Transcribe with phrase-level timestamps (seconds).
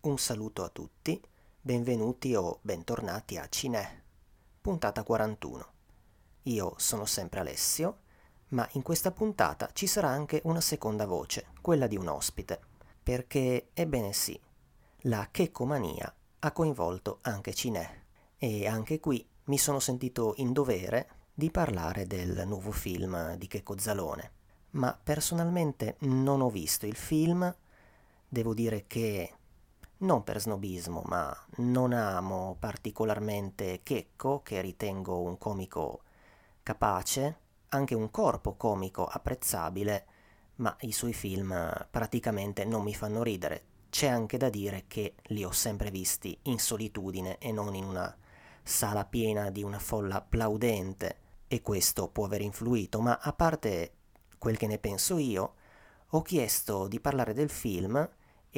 [0.00, 1.20] Un saluto a tutti,
[1.60, 4.04] benvenuti o bentornati a Cine,
[4.60, 5.66] puntata 41.
[6.44, 7.98] Io sono sempre Alessio,
[8.50, 12.60] ma in questa puntata ci sarà anche una seconda voce, quella di un ospite,
[13.02, 14.40] perché, ebbene sì,
[15.02, 18.04] la checomania ha coinvolto anche Cine
[18.38, 23.76] e anche qui mi sono sentito in dovere di parlare del nuovo film di Checco
[23.76, 24.30] Zalone.
[24.70, 27.52] Ma personalmente non ho visto il film,
[28.28, 29.32] devo dire che
[29.98, 36.02] non per snobismo, ma non amo particolarmente Checco, che ritengo un comico
[36.62, 37.38] capace,
[37.70, 40.06] anche un corpo comico apprezzabile,
[40.56, 41.54] ma i suoi film
[41.90, 43.64] praticamente non mi fanno ridere.
[43.90, 48.14] C'è anche da dire che li ho sempre visti in solitudine e non in una
[48.62, 51.16] sala piena di una folla applaudente,
[51.48, 53.92] e questo può aver influito, ma a parte
[54.36, 55.54] quel che ne penso io,
[56.08, 58.08] ho chiesto di parlare del film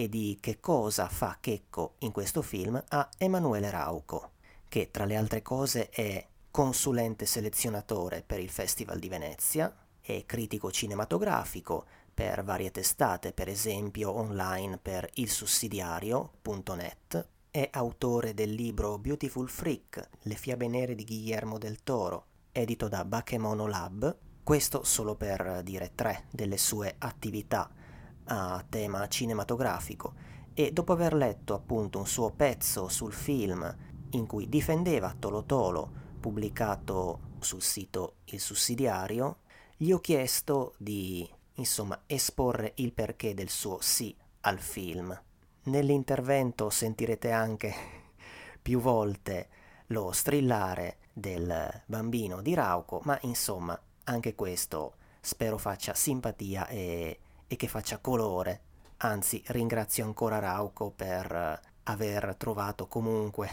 [0.00, 4.30] e di che cosa fa Checco in questo film a Emanuele Rauco,
[4.66, 10.72] che tra le altre cose è consulente selezionatore per il Festival di Venezia, è critico
[10.72, 11.84] cinematografico
[12.14, 20.34] per varie testate, per esempio online per ilsussidiario.net, è autore del libro Beautiful Freak, Le
[20.34, 26.24] fiabe nere di Guillermo del Toro, edito da Bakemono Lab, questo solo per dire tre
[26.30, 27.70] delle sue attività
[28.24, 30.14] a tema cinematografico
[30.54, 33.76] e dopo aver letto appunto un suo pezzo sul film
[34.10, 35.90] in cui difendeva Tolo Tolo,
[36.20, 39.38] pubblicato sul sito Il Sussidiario,
[39.76, 45.18] gli ho chiesto di insomma esporre il perché del suo sì al film.
[45.64, 47.74] Nell'intervento sentirete anche
[48.60, 49.48] più volte
[49.88, 57.18] lo strillare del bambino di Rauco, ma insomma anche questo spero faccia simpatia e
[57.50, 58.60] e che faccia colore.
[58.98, 63.48] Anzi, ringrazio ancora Rauco per eh, aver trovato comunque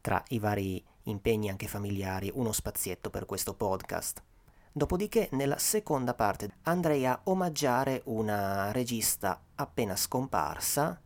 [0.00, 4.22] tra i vari impegni anche familiari uno spazietto per questo podcast.
[4.70, 11.00] Dopodiché, nella seconda parte andrei a omaggiare una regista appena scomparsa,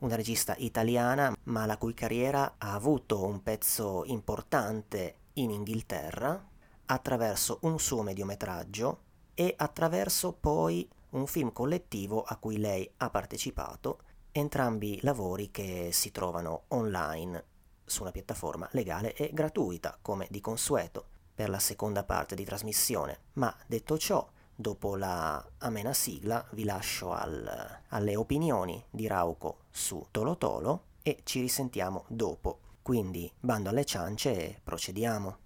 [0.00, 6.44] una regista italiana, ma la cui carriera ha avuto un pezzo importante in Inghilterra
[6.86, 9.02] attraverso un suo mediometraggio
[9.34, 14.00] e attraverso poi un film collettivo a cui lei ha partecipato,
[14.32, 17.44] entrambi lavori che si trovano online
[17.84, 23.18] su una piattaforma legale e gratuita, come di consueto, per la seconda parte di trasmissione.
[23.34, 30.06] Ma detto ciò, dopo la amena sigla, vi lascio al, alle opinioni di Rauco su
[30.10, 32.60] Tolo Tolo e ci risentiamo dopo.
[32.82, 35.38] Quindi bando alle ciance e procediamo.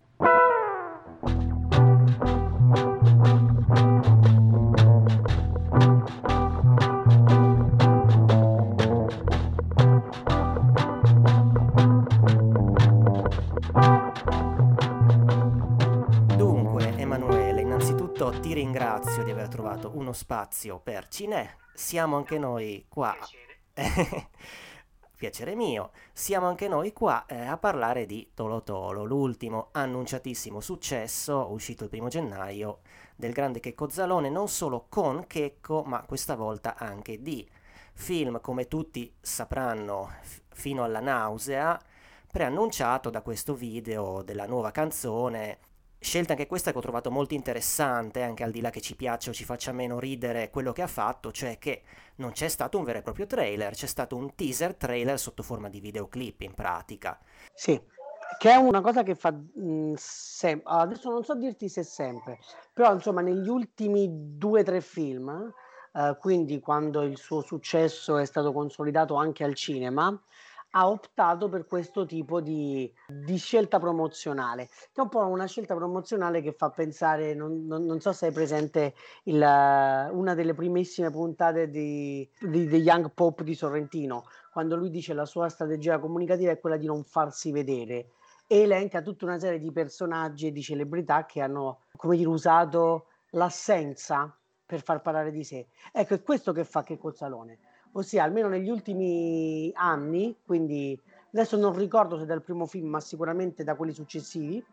[19.70, 21.58] Trovato uno spazio per Cine.
[21.74, 23.16] Siamo anche noi qua.
[23.72, 24.28] Piacere.
[25.16, 25.92] Piacere mio.
[26.12, 31.90] Siamo anche noi qua eh, a parlare di Tolo Tolo, l'ultimo annunciatissimo successo uscito il
[31.90, 32.80] primo gennaio
[33.14, 37.48] del grande Checco Zalone, non solo con Checco, ma questa volta anche di
[37.92, 41.78] film, come tutti sapranno, f- fino alla nausea,
[42.32, 45.58] preannunciato da questo video della nuova canzone
[46.02, 49.28] Scelta anche questa che ho trovato molto interessante, anche al di là che ci piaccia
[49.28, 51.82] o ci faccia meno ridere quello che ha fatto, cioè che
[52.16, 55.68] non c'è stato un vero e proprio trailer, c'è stato un teaser trailer sotto forma
[55.68, 57.20] di videoclip in pratica.
[57.52, 57.78] Sì,
[58.38, 62.38] che è una cosa che fa mh, sem- adesso non so dirti se sempre,
[62.72, 65.52] però insomma negli ultimi due o tre film,
[65.92, 70.18] eh, quindi quando il suo successo è stato consolidato anche al cinema,
[70.70, 75.74] ha optato per questo tipo di, di, scelta promozionale, che è un po' una scelta
[75.74, 78.94] promozionale che fa pensare, non, non, non so se hai presente
[79.24, 85.12] il, una delle primissime puntate di, di The Young Pope di Sorrentino, quando lui dice
[85.12, 88.10] la sua strategia comunicativa è quella di non farsi vedere
[88.46, 93.06] e elenca tutta una serie di personaggi e di celebrità che hanno, come dire, usato
[93.30, 94.36] l'assenza
[94.66, 95.68] per far parlare di sé.
[95.92, 97.58] Ecco, è questo che fa che col Salone
[97.92, 100.98] ossia almeno negli ultimi anni, quindi
[101.32, 104.64] adesso non ricordo se dal primo film, ma sicuramente da quelli successivi,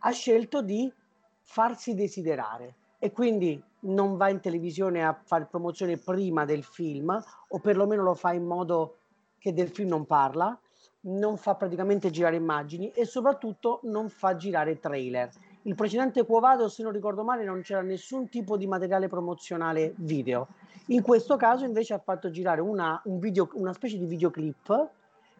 [0.00, 0.92] ha scelto di
[1.40, 7.58] farsi desiderare e quindi non va in televisione a fare promozione prima del film o
[7.58, 8.98] perlomeno lo fa in modo
[9.38, 10.56] che del film non parla,
[11.00, 15.30] non fa praticamente girare immagini e soprattutto non fa girare trailer.
[15.62, 20.48] Il precedente Quovado, se non ricordo male, non c'era nessun tipo di materiale promozionale video
[20.86, 24.90] in questo caso invece ha fatto girare una, un video, una specie di videoclip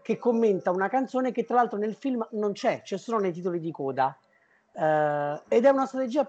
[0.00, 3.58] che commenta una canzone che tra l'altro nel film non c'è, c'è solo nei titoli
[3.58, 4.16] di coda.
[4.72, 6.28] Eh, ed è una strategia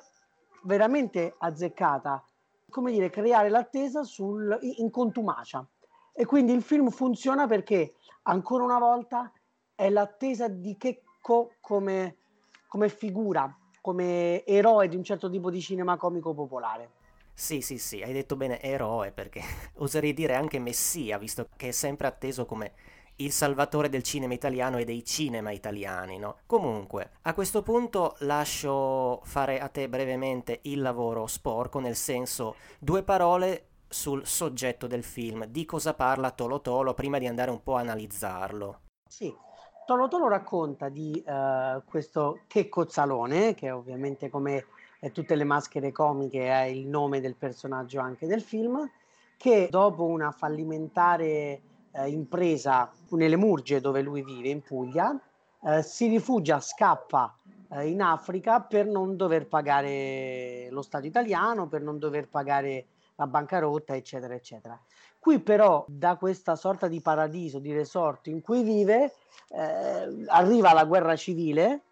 [0.63, 2.23] veramente azzeccata,
[2.69, 5.65] come dire, creare l'attesa sul, in contumacia.
[6.11, 9.31] E quindi il film funziona perché, ancora una volta,
[9.75, 12.17] è l'attesa di Checco come,
[12.67, 16.89] come figura, come eroe di un certo tipo di cinema comico popolare.
[17.33, 19.41] Sì, sì, sì, hai detto bene eroe perché
[19.79, 22.71] oserei dire anche messia, visto che è sempre atteso come
[23.17, 26.37] il salvatore del cinema italiano e dei cinema italiani, no?
[26.45, 33.03] Comunque, a questo punto lascio fare a te brevemente il lavoro sporco, nel senso due
[33.03, 37.75] parole sul soggetto del film, di cosa parla Tolo Tolo prima di andare un po'
[37.75, 38.79] a analizzarlo.
[39.09, 39.35] Sì,
[39.85, 44.65] Tolo Tolo racconta di uh, questo Che Cozzalone, che ovviamente come
[45.11, 48.89] tutte le maschere comiche è il nome del personaggio anche del film,
[49.35, 55.19] che dopo una fallimentare eh, impresa nelle Murge dove lui vive in Puglia,
[55.61, 57.37] eh, si rifugia, scappa
[57.71, 62.85] eh, in Africa per non dover pagare lo Stato italiano, per non dover pagare
[63.15, 64.79] la bancarotta, eccetera, eccetera.
[65.23, 69.13] Qui però da questa sorta di paradiso, di resort in cui vive,
[69.51, 71.83] eh, arriva la guerra civile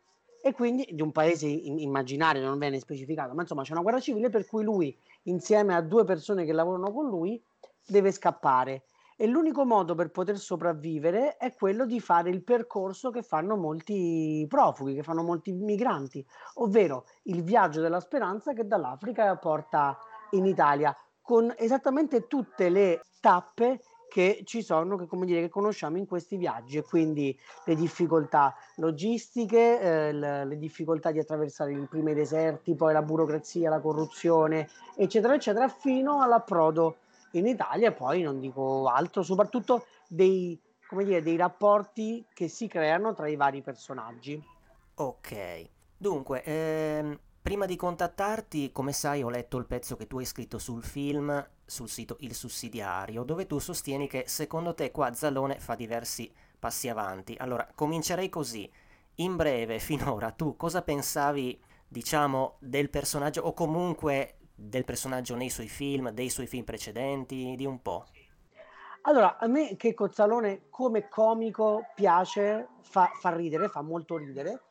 [0.42, 4.30] e quindi di un paese immaginario, non viene specificato, ma insomma c'è una guerra civile
[4.30, 4.94] per cui lui,
[5.24, 7.42] insieme a due persone che lavorano con lui,
[7.88, 8.84] deve scappare.
[9.16, 14.46] E l'unico modo per poter sopravvivere è quello di fare il percorso che fanno molti
[14.50, 16.26] profughi, che fanno molti migranti,
[16.56, 19.98] ovvero il viaggio della speranza che dall'Africa porta
[20.32, 23.80] in Italia, con esattamente tutte le tappe
[24.12, 28.54] che ci sono, che, come dire, che conosciamo in questi viaggi e quindi le difficoltà
[28.76, 35.34] logistiche, eh, le, difficoltà di attraversare i primi deserti, poi la burocrazia, la corruzione, eccetera,
[35.34, 36.98] eccetera, fino all'approdo
[37.32, 42.68] in Italia e poi non dico altro, soprattutto dei, come dire, dei rapporti che si
[42.68, 44.44] creano tra i vari personaggi.
[44.96, 50.26] Ok, dunque, ehm, prima di contattarti, come sai, ho letto il pezzo che tu hai
[50.26, 55.58] scritto sul film sul sito Il Sussidiario, dove tu sostieni che secondo te qua Zalone
[55.58, 57.36] fa diversi passi avanti.
[57.40, 58.70] Allora, comincerei così.
[59.16, 65.68] In breve, finora, tu cosa pensavi, diciamo, del personaggio o comunque del personaggio nei suoi
[65.68, 68.06] film, dei suoi film precedenti, di un po'.
[69.04, 74.62] Allora, a me che Cozzalone come comico piace, fa, fa ridere, fa molto ridere,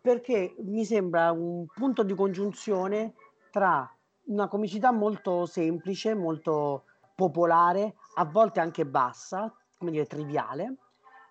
[0.00, 3.14] perché mi sembra un punto di congiunzione
[3.50, 3.90] tra
[4.26, 10.76] una comicità molto semplice, molto popolare, a volte anche bassa, come dire, triviale,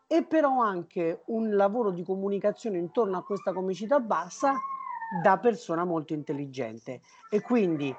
[0.08, 4.54] e però anche un lavoro di comunicazione intorno a questa comicità bassa
[5.22, 7.02] da persona molto intelligente.
[7.30, 7.96] E quindi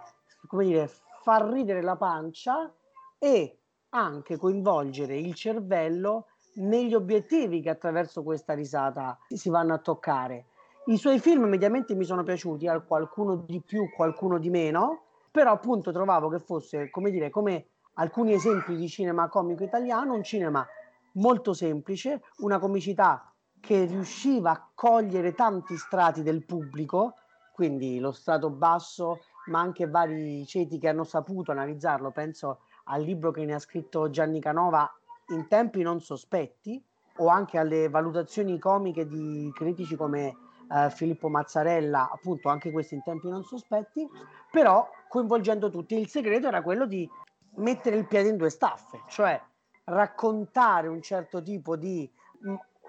[0.46, 0.90] come dire
[1.22, 2.72] far ridere la pancia
[3.18, 3.58] e
[3.90, 6.26] anche coinvolgere il cervello
[6.58, 10.46] negli obiettivi che attraverso questa risata si vanno a toccare.
[10.86, 15.92] I suoi film mediamente mi sono piaciuti, qualcuno di più, qualcuno di meno, però appunto
[15.92, 20.66] trovavo che fosse, come dire, come alcuni esempi di cinema comico italiano, un cinema
[21.12, 27.14] molto semplice, una comicità che riusciva a cogliere tanti strati del pubblico,
[27.52, 32.12] quindi lo strato basso, ma anche vari ceti che hanno saputo analizzarlo.
[32.12, 34.90] Penso al libro che ne ha scritto Gianni Canova
[35.28, 36.82] in tempi non sospetti,
[37.18, 40.36] o anche alle valutazioni comiche di critici come
[40.70, 44.08] eh, Filippo Mazzarella, appunto anche questi in tempi non sospetti,
[44.50, 45.98] però coinvolgendo tutti.
[45.98, 47.08] Il segreto era quello di
[47.56, 49.40] mettere il piede in due staffe, cioè
[49.84, 52.08] raccontare un certo tipo di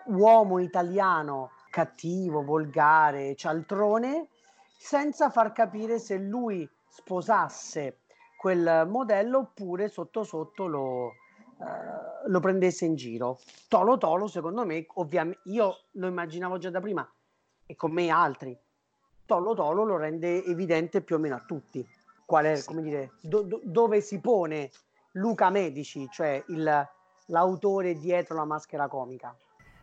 [0.08, 4.28] uomo italiano cattivo, volgare, cialtrone,
[4.78, 8.00] senza far capire se lui sposasse
[8.38, 11.13] quel modello oppure sotto sotto lo,
[11.60, 13.39] eh, lo prendesse in giro.
[13.68, 17.08] Tolo Tolo, secondo me, ovviamente, io lo immaginavo già da prima
[17.66, 18.58] e con me altri.
[19.25, 21.86] Tolo Tolo lo rende evidente più o meno a tutti.
[22.25, 24.70] Qual è, come dire, do, do, dove si pone
[25.13, 26.88] Luca Medici, cioè il,
[27.28, 29.36] l'autore dietro la maschera comica.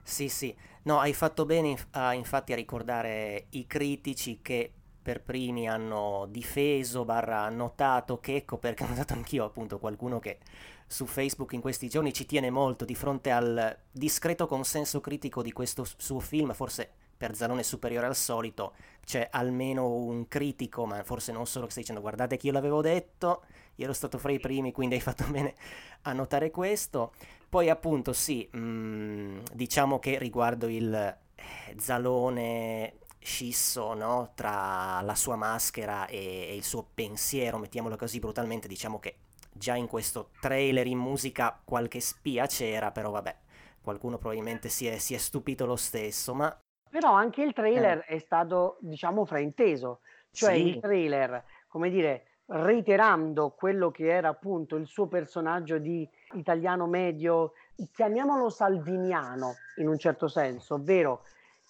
[0.03, 4.76] Sì, sì, no, hai fatto bene uh, infatti a ricordare i critici che
[5.07, 10.39] per primi hanno difeso, barra notato Checco, perché ho notato anch'io appunto qualcuno che
[10.85, 15.53] su Facebook in questi giorni ci tiene molto di fronte al discreto consenso critico di
[15.53, 21.31] questo suo film, forse per Zalone superiore al solito, c'è almeno un critico, ma forse
[21.31, 23.45] non solo che stai dicendo guardate che io l'avevo detto,
[23.77, 25.55] io ero stato fra i primi, quindi hai fatto bene
[26.03, 27.13] a notare questo.
[27.49, 32.95] Poi appunto sì, mh, mm, diciamo che riguardo il eh, Zalone
[33.27, 34.31] scisso no?
[34.35, 39.17] tra la sua maschera e, e il suo pensiero, mettiamolo così brutalmente, diciamo che
[39.53, 43.37] già in questo trailer in musica qualche spia c'era, però vabbè,
[43.83, 46.57] qualcuno probabilmente si è, si è stupito lo stesso, ma...
[46.89, 48.15] Però anche il trailer eh.
[48.15, 50.69] è stato, diciamo, frainteso, cioè sì.
[50.69, 57.55] il trailer, come dire, reiterando quello che era appunto il suo personaggio di italiano medio,
[57.93, 61.23] chiamiamolo salviniano in un certo senso, ovvero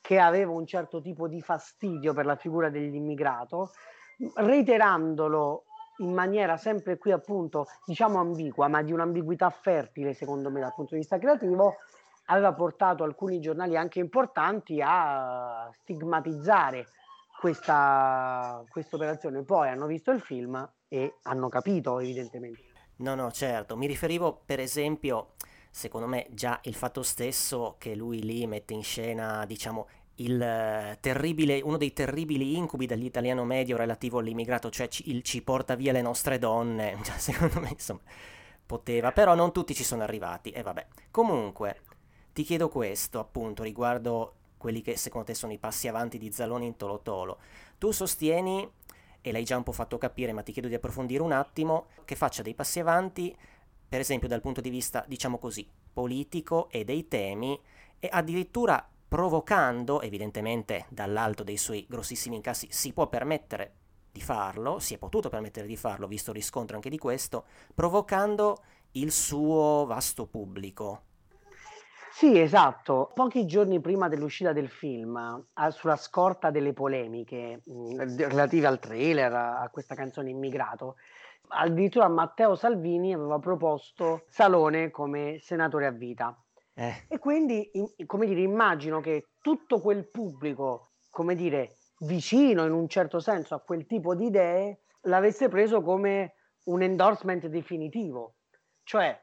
[0.06, 3.72] che aveva un certo tipo di fastidio per la figura dell'immigrato,
[4.36, 5.64] reiterandolo
[5.98, 10.94] in maniera sempre qui appunto diciamo ambigua, ma di un'ambiguità fertile secondo me dal punto
[10.94, 11.78] di vista creativo,
[12.26, 16.86] aveva portato alcuni giornali anche importanti a stigmatizzare
[17.40, 19.42] questa, operazione.
[19.42, 22.62] Poi hanno visto il film e hanno capito evidentemente.
[22.98, 23.76] No, no, certo.
[23.76, 25.34] Mi riferivo per esempio,
[25.76, 31.60] secondo me già il fatto stesso che lui lì mette in scena, diciamo, il terribile,
[31.60, 36.00] uno dei terribili incubi dell'italiano medio relativo all'immigrato, cioè ci, il ci porta via le
[36.00, 38.00] nostre donne, cioè, secondo me insomma
[38.64, 40.86] poteva, però non tutti ci sono arrivati e vabbè.
[41.10, 41.82] Comunque,
[42.32, 46.64] ti chiedo questo appunto riguardo quelli che secondo te sono i passi avanti di Zalone
[46.64, 47.38] in Tolo Tolo.
[47.76, 48.66] Tu sostieni,
[49.20, 52.14] e l'hai già un po' fatto capire, ma ti chiedo di approfondire un attimo, che
[52.14, 53.36] faccia dei passi avanti,
[53.88, 57.60] per esempio dal punto di vista, diciamo così, politico e dei temi,
[57.98, 63.74] e addirittura provocando, evidentemente dall'alto dei suoi grossissimi incassi si può permettere
[64.10, 68.62] di farlo, si è potuto permettere di farlo, visto il riscontro anche di questo, provocando
[68.92, 71.02] il suo vasto pubblico.
[72.10, 73.10] Sì, esatto.
[73.14, 77.60] Pochi giorni prima dell'uscita del film, sulla scorta delle polemiche
[78.16, 80.96] relative al trailer, a questa canzone Immigrato,
[81.48, 86.36] addirittura Matteo Salvini aveva proposto Salone come senatore a vita.
[86.74, 87.06] Eh.
[87.08, 87.70] E quindi,
[88.04, 93.60] come dire, immagino che tutto quel pubblico, come dire, vicino in un certo senso a
[93.60, 96.34] quel tipo di idee, l'avesse preso come
[96.64, 98.34] un endorsement definitivo.
[98.82, 99.18] Cioè,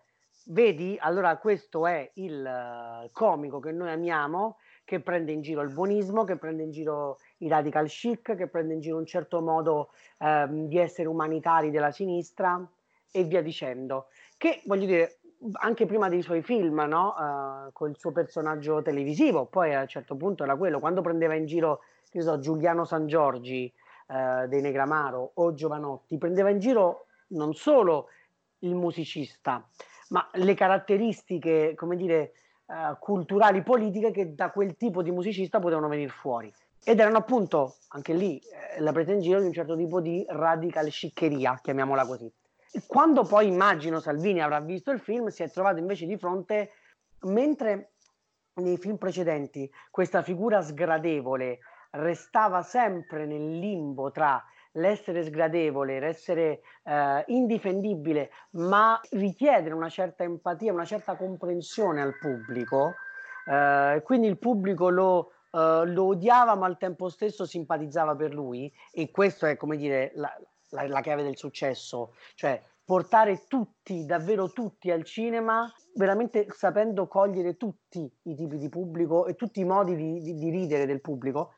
[0.48, 5.74] vedi, allora questo è il uh, comico che noi amiamo, che prende in giro il
[5.74, 9.92] buonismo, che prende in giro i radical chic, che prende in giro un certo modo
[10.20, 12.66] uh, di essere umanitari della sinistra
[13.12, 14.08] e via dicendo.
[14.38, 15.20] Che, voglio dire,
[15.54, 17.14] anche prima dei suoi film, no?
[17.18, 21.36] uh, con il suo personaggio televisivo, poi a un certo punto era quello, quando prendeva
[21.36, 23.72] in giro, che so, Giuliano San Giorgi
[24.08, 28.08] uh, dei Negramaro o Giovanotti, prendeva in giro non solo
[28.60, 29.68] il musicista,
[30.10, 32.34] ma le caratteristiche, come dire,
[32.68, 36.52] uh, culturali, politiche che da quel tipo di musicista potevano venire fuori.
[36.86, 40.26] Ed erano appunto, anche lì, eh, la presa in giro di un certo tipo di
[40.28, 42.32] radical sciccheria, chiamiamola così.
[42.88, 46.72] Quando poi immagino Salvini avrà visto il film, si è trovato invece di fronte,
[47.22, 47.92] mentre
[48.56, 51.60] nei film precedenti questa figura sgradevole
[51.92, 60.74] restava sempre nel limbo tra l'essere sgradevole, l'essere eh, indifendibile, ma richiedere una certa empatia,
[60.74, 62.96] una certa comprensione al pubblico,
[63.46, 68.74] eh, quindi il pubblico lo, Uh, lo odiava ma al tempo stesso simpatizzava per lui
[68.92, 70.36] e questo è come dire la,
[70.70, 77.56] la, la chiave del successo, cioè portare tutti, davvero tutti al cinema, veramente sapendo cogliere
[77.56, 81.54] tutti i tipi di pubblico e tutti i modi di, di, di ridere del pubblico.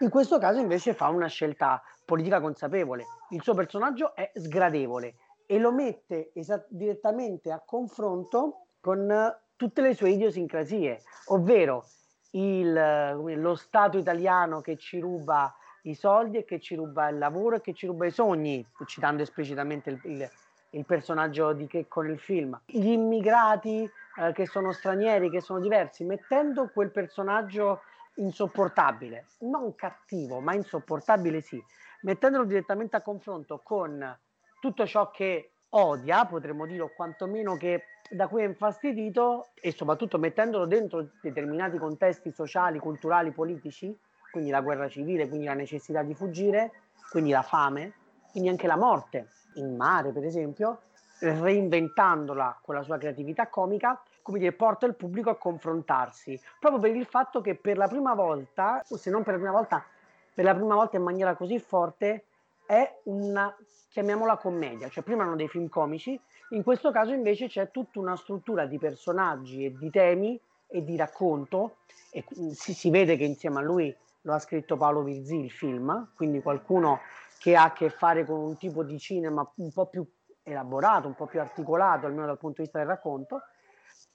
[0.00, 3.04] In questo caso invece fa una scelta politica consapevole.
[3.30, 5.14] Il suo personaggio è sgradevole
[5.46, 9.08] e lo mette esat- direttamente a confronto con
[9.54, 11.86] tutte le sue idiosincrasie, ovvero
[12.32, 17.56] il, lo Stato italiano che ci ruba i soldi e che ci ruba il lavoro
[17.56, 20.30] e che ci ruba i sogni, citando esplicitamente il, il,
[20.70, 26.04] il personaggio di Checco nel film, gli immigrati eh, che sono stranieri, che sono diversi,
[26.04, 27.82] mettendo quel personaggio
[28.16, 31.62] insopportabile, non cattivo, ma insopportabile sì,
[32.02, 34.18] mettendolo direttamente a confronto con
[34.60, 40.18] tutto ciò che odia, potremmo dire, o quantomeno che da cui è infastidito e soprattutto
[40.18, 43.96] mettendolo dentro determinati contesti sociali, culturali, politici,
[44.30, 46.72] quindi la guerra civile, quindi la necessità di fuggire,
[47.10, 47.92] quindi la fame,
[48.30, 50.80] quindi anche la morte in mare, per esempio,
[51.18, 56.94] reinventandola con la sua creatività comica, come dire, porta il pubblico a confrontarsi, proprio per
[56.94, 59.84] il fatto che per la prima volta, o se non per la prima volta,
[60.34, 62.24] per la prima volta in maniera così forte,
[62.66, 63.54] è una,
[63.88, 66.20] chiamiamola commedia, cioè prima erano dei film comici,
[66.50, 70.96] in questo caso invece c'è tutta una struttura di personaggi e di temi e di
[70.96, 71.78] racconto,
[72.10, 76.12] e si, si vede che insieme a lui lo ha scritto Paolo Virzì il film,
[76.14, 77.00] quindi qualcuno
[77.38, 80.04] che ha a che fare con un tipo di cinema un po' più
[80.42, 83.42] elaborato, un po' più articolato, almeno dal punto di vista del racconto,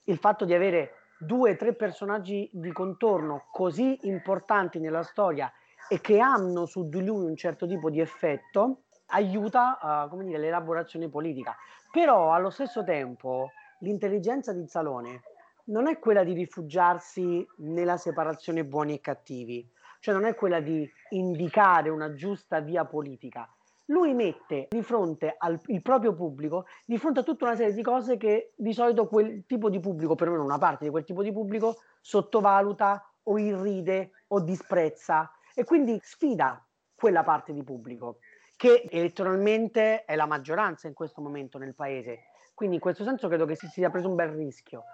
[0.04, 5.52] il fatto di avere due o tre personaggi di contorno così importanti nella storia
[5.88, 11.08] e che hanno su di lui un certo tipo di effetto aiuta uh, dire, l'elaborazione
[11.08, 11.54] politica.
[11.90, 15.22] Però allo stesso tempo l'intelligenza di Zalone
[15.64, 19.68] non è quella di rifugiarsi nella separazione buoni e cattivi,
[20.00, 23.48] cioè non è quella di indicare una giusta via politica.
[23.86, 28.16] Lui mette di fronte al proprio pubblico, di fronte a tutta una serie di cose
[28.16, 31.76] che di solito quel tipo di pubblico, perlomeno una parte di quel tipo di pubblico,
[32.00, 38.18] sottovaluta o irride o disprezza e quindi sfida quella parte di pubblico
[38.56, 42.26] che elettoralmente è la maggioranza in questo momento nel paese.
[42.54, 44.84] Quindi in questo senso credo che si sia preso un bel rischio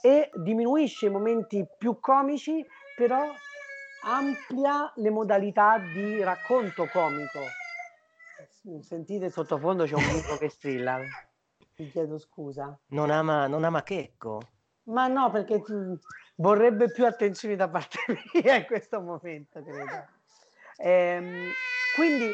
[0.00, 2.64] e diminuisce i momenti più comici,
[2.96, 3.22] però
[4.04, 7.40] amplia le modalità di racconto comico.
[8.80, 10.98] Sentite sottofondo c'è un buco che strilla.
[11.76, 12.78] Vi chiedo scusa.
[12.88, 14.40] Non ama, non ama Checco?
[14.84, 15.62] Ma no, perché
[16.36, 17.98] vorrebbe più attenzioni da parte
[18.34, 20.06] mia in questo momento, credo.
[20.78, 21.50] Ehm,
[21.94, 22.32] quindi,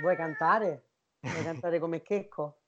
[0.00, 0.82] vuoi cantare?
[1.20, 2.58] Vuoi cantare come Checco?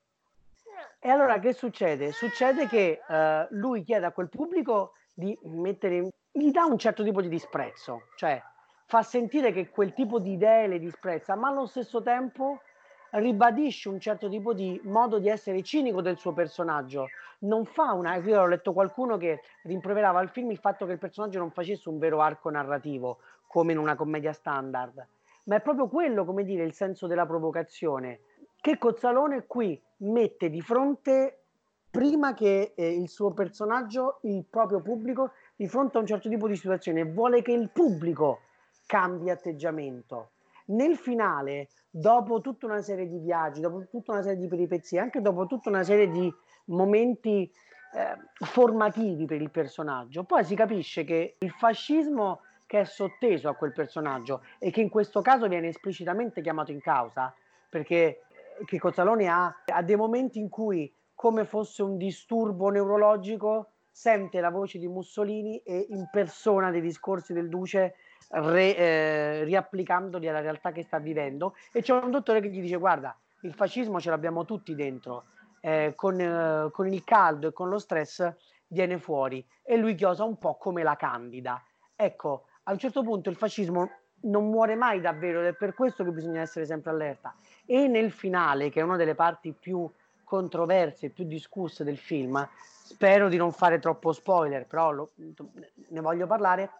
[1.00, 2.12] E allora che succede?
[2.12, 7.20] Succede che uh, lui chiede a quel pubblico di mettere, gli dà un certo tipo
[7.20, 8.40] di disprezzo, cioè
[8.86, 12.62] fa sentire che quel tipo di idee le disprezza, ma allo stesso tempo
[13.10, 17.08] ribadisce un certo tipo di modo di essere cinico del suo personaggio.
[17.40, 18.16] Non fa una.
[18.16, 21.88] Io ho letto qualcuno che rimproverava al film il fatto che il personaggio non facesse
[21.88, 25.06] un vero arco narrativo come in una commedia standard,
[25.44, 28.20] ma è proprio quello, come dire, il senso della provocazione.
[28.60, 31.42] Che Cozzalone qui mette di fronte,
[31.90, 36.46] prima che eh, il suo personaggio, il proprio pubblico, di fronte a un certo tipo
[36.46, 38.40] di situazione, vuole che il pubblico
[38.86, 40.30] cambi atteggiamento.
[40.68, 45.20] Nel finale, dopo tutta una serie di viaggi, dopo tutta una serie di peripezie, anche
[45.20, 46.32] dopo tutta una serie di
[46.66, 47.50] momenti
[47.94, 53.54] eh, formativi per il personaggio, poi si capisce che il fascismo che è sotteso a
[53.54, 57.34] quel personaggio e che in questo caso viene esplicitamente chiamato in causa,
[57.70, 58.24] perché
[58.66, 64.50] che Cozzalone ha, ha dei momenti in cui, come fosse un disturbo neurologico, sente la
[64.50, 67.94] voce di Mussolini e impersona dei discorsi del Duce
[68.28, 71.54] re, eh, riapplicandoli alla realtà che sta vivendo.
[71.72, 75.26] E c'è un dottore che gli dice guarda il fascismo ce l'abbiamo tutti dentro
[75.60, 78.32] eh, con, eh, con, il caldo e con lo stress
[78.66, 79.44] viene fuori.
[79.62, 81.62] E lui chiosa un po' come la candida.
[81.94, 86.04] Ecco a un certo punto il fascismo non muore mai davvero ed è per questo
[86.04, 87.34] che bisogna essere sempre allerta.
[87.64, 89.88] E nel finale, che è una delle parti più
[90.24, 92.46] controverse e più discusse del film,
[92.82, 96.70] spero di non fare troppo spoiler, però lo, ne voglio parlare,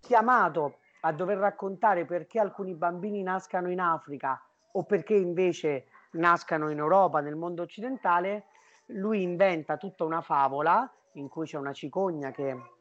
[0.00, 4.40] chiamato a dover raccontare perché alcuni bambini nascano in Africa
[4.72, 8.46] o perché invece nascano in Europa, nel mondo occidentale,
[8.86, 12.74] lui inventa tutta una favola in cui c'è una cicogna che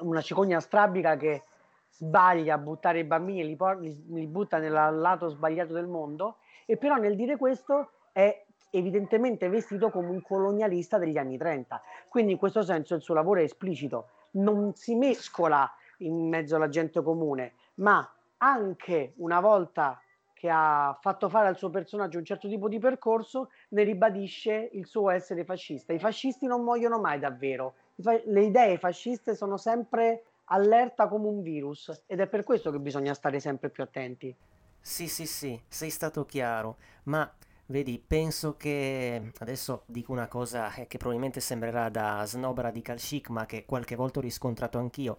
[0.00, 1.44] una cicogna strabica che
[1.90, 5.86] sbaglia a buttare i bambini e li, por- li, li butta nel lato sbagliato del
[5.86, 11.82] mondo, e però nel dire questo è evidentemente vestito come un colonialista degli anni 30.
[12.08, 16.68] Quindi in questo senso il suo lavoro è esplicito, non si mescola in mezzo alla
[16.68, 18.08] gente comune, ma
[18.38, 20.00] anche una volta
[20.32, 24.86] che ha fatto fare al suo personaggio un certo tipo di percorso, ne ribadisce il
[24.86, 25.92] suo essere fascista.
[25.92, 32.04] I fascisti non muoiono mai davvero, le idee fasciste sono sempre allerta come un virus
[32.06, 34.34] ed è per questo che bisogna stare sempre più attenti.
[34.80, 37.30] Sì, sì, sì, sei stato chiaro, ma
[37.66, 43.44] vedi, penso che adesso dico una cosa che probabilmente sembrerà da snob radical chic, ma
[43.44, 45.18] che qualche volta ho riscontrato anch'io.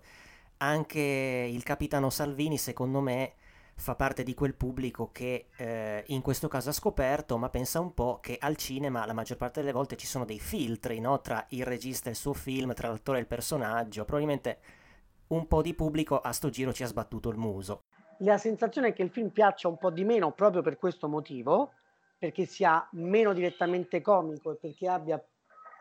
[0.63, 3.33] Anche il capitano Salvini, secondo me,
[3.73, 7.95] fa parte di quel pubblico che eh, in questo caso ha scoperto, ma pensa un
[7.95, 11.19] po' che al cinema la maggior parte delle volte ci sono dei filtri no?
[11.19, 14.05] tra il regista e il suo film, tra l'attore e il personaggio.
[14.05, 14.59] Probabilmente
[15.29, 17.85] un po' di pubblico a sto giro ci ha sbattuto il muso.
[18.19, 21.71] La sensazione è che il film piaccia un po' di meno proprio per questo motivo,
[22.19, 25.19] perché sia meno direttamente comico e perché abbia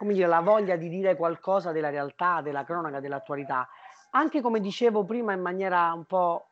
[0.00, 3.68] come dire, la voglia di dire qualcosa della realtà, della cronaca, dell'attualità.
[4.10, 6.46] Anche come dicevo prima in maniera un po',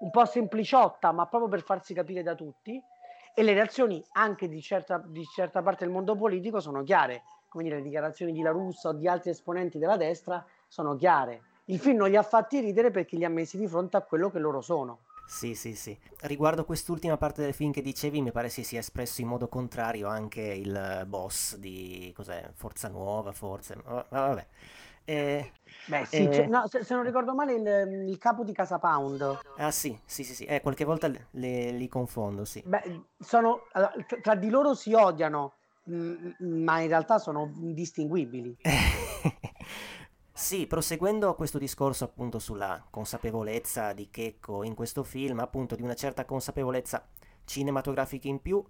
[0.00, 2.82] un po sempliciotta, ma proprio per farsi capire da tutti.
[3.34, 7.22] E le reazioni anche di certa, di certa parte del mondo politico sono chiare.
[7.48, 11.42] Come dire, le dichiarazioni di La Russa o di altri esponenti della destra sono chiare
[11.68, 14.30] il film non li ha fatti ridere perché li ha messi di fronte a quello
[14.30, 15.00] che loro sono.
[15.26, 15.98] Sì, sì, sì.
[16.20, 20.06] Riguardo quest'ultima parte del film che dicevi, mi pare si sia espresso in modo contrario
[20.06, 22.50] anche il boss di cos'è?
[22.54, 23.76] Forza Nuova, forse.
[23.84, 24.46] Vabbè.
[25.06, 25.52] Eh,
[25.86, 29.38] Beh, sì, eh, no, se, se, non ricordo male, il, il, capo di Casa Pound.
[29.56, 30.44] Ah, sì, sì, sì, sì.
[30.44, 32.60] Eh, qualche volta le, li confondo, sì.
[32.66, 33.62] Beh, sono,
[34.20, 38.56] tra di loro si odiano, ma in realtà sono indistinguibili.
[40.38, 45.94] Sì, proseguendo questo discorso appunto sulla consapevolezza di Checco in questo film, appunto di una
[45.94, 47.08] certa consapevolezza
[47.46, 48.62] cinematografica in più,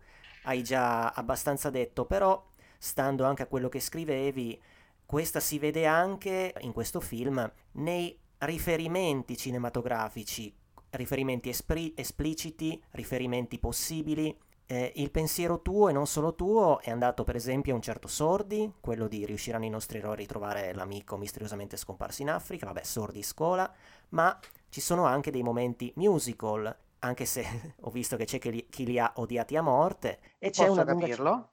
[0.45, 2.41] hai già abbastanza detto, però
[2.79, 4.63] stando anche a quello che scrivevi,
[5.07, 10.53] questa si vede anche in questo film nei riferimenti cinematografici,
[10.91, 14.37] riferimenti espri- espliciti, riferimenti possibili.
[14.69, 18.09] Eh, il pensiero tuo e non solo tuo è andato per esempio a un certo
[18.09, 22.83] Sordi, quello di riusciranno i nostri eroi a ritrovare l'amico misteriosamente scomparso in Africa, vabbè
[22.83, 23.73] Sordi scola,
[24.09, 24.37] ma
[24.69, 27.45] ci sono anche dei momenti musical, anche se
[27.81, 30.21] ho visto che c'è chi li, ha odiati a morte.
[30.39, 30.97] E c'è, lunga,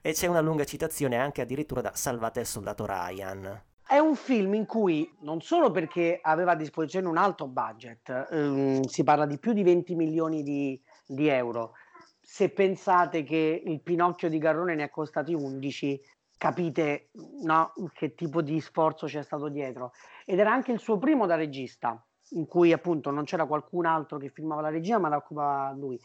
[0.00, 3.62] e c'è, una lunga citazione anche addirittura da Salvate il soldato Ryan.
[3.86, 8.82] È un film in cui, non solo perché aveva a disposizione un alto budget, ehm,
[8.82, 11.72] si parla di più di 20 milioni di, di euro,
[12.20, 16.00] se pensate che il Pinocchio di Garrone ne è costati 11,
[16.38, 17.10] capite
[17.42, 19.90] no, che tipo di sforzo c'è stato dietro.
[20.24, 22.00] Ed era anche il suo primo da regista,
[22.30, 25.98] in cui appunto non c'era qualcun altro che filmava la regia, ma la occupava lui.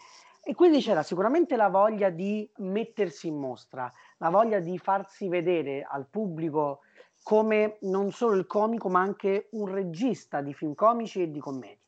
[0.44, 5.86] E quindi c'era sicuramente la voglia di mettersi in mostra, la voglia di farsi vedere
[5.90, 6.82] al pubblico
[7.24, 11.80] come non solo il comico, ma anche un regista di film comici e di commedie.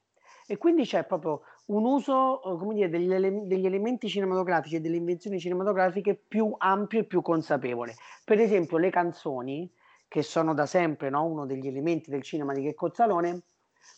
[0.47, 4.79] E quindi c'è proprio un uso, eh, come dire, degli, ele- degli elementi cinematografici e
[4.79, 7.95] delle invenzioni cinematografiche più ampio e più consapevole.
[8.23, 9.71] Per esempio, le canzoni,
[10.07, 13.43] che sono da sempre no, uno degli elementi del cinema di Checco Zalone,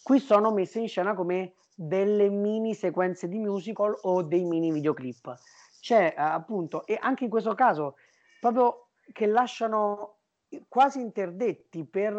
[0.04, 5.34] qui sono messe in scena come delle mini sequenze di musical o dei mini videoclip.
[5.80, 7.96] C'è eh, appunto, e anche in questo caso,
[8.40, 10.18] proprio che lasciano
[10.68, 12.14] quasi interdetti per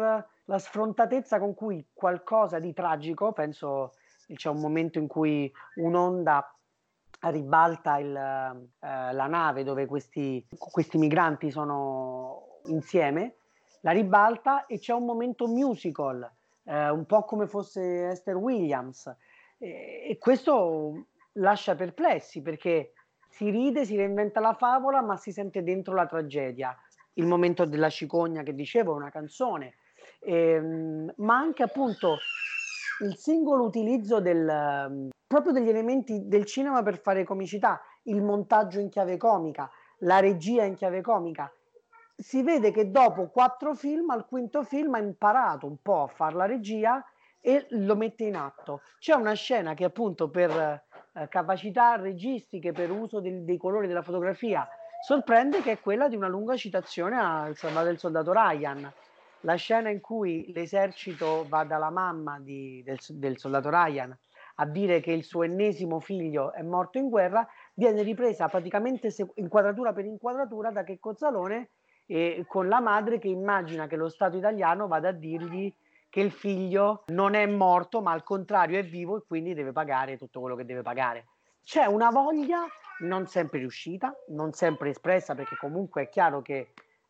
[0.45, 3.93] la sfrontatezza con cui qualcosa di tragico, penso
[4.33, 6.55] c'è un momento in cui un'onda
[7.19, 13.35] ribalta il, eh, la nave dove questi, questi migranti sono insieme,
[13.81, 16.29] la ribalta e c'è un momento musical
[16.71, 19.13] eh, un po' come fosse Esther Williams.
[19.57, 22.93] E, e questo lascia perplessi perché
[23.27, 26.75] si ride, si reinventa la favola, ma si sente dentro la tragedia.
[27.13, 29.75] Il momento della cicogna che dicevo è una canzone,
[30.19, 32.17] ehm, ma anche appunto
[33.01, 38.89] il singolo utilizzo del, proprio degli elementi del cinema per fare comicità, il montaggio in
[38.89, 41.51] chiave comica, la regia in chiave comica
[42.21, 46.35] si vede che dopo quattro film, al quinto film ha imparato un po' a fare
[46.35, 47.03] la regia
[47.39, 48.81] e lo mette in atto.
[48.99, 54.03] C'è una scena che appunto per eh, capacità registiche, per uso del, dei colori della
[54.03, 54.67] fotografia,
[55.03, 58.91] sorprende che è quella di una lunga citazione al Salvato del soldato Ryan.
[59.41, 64.15] La scena in cui l'esercito va dalla mamma di, del, del soldato Ryan
[64.55, 69.91] a dire che il suo ennesimo figlio è morto in guerra, viene ripresa praticamente inquadratura
[69.91, 71.69] per inquadratura da che Cozzalone
[72.05, 75.73] e con la madre che immagina che lo Stato italiano vada a dirgli
[76.09, 80.17] che il figlio non è morto, ma al contrario è vivo e quindi deve pagare
[80.17, 81.27] tutto quello che deve pagare.
[81.63, 82.65] C'è una voglia
[83.01, 86.57] non sempre riuscita, non sempre espressa, perché comunque è chiaro che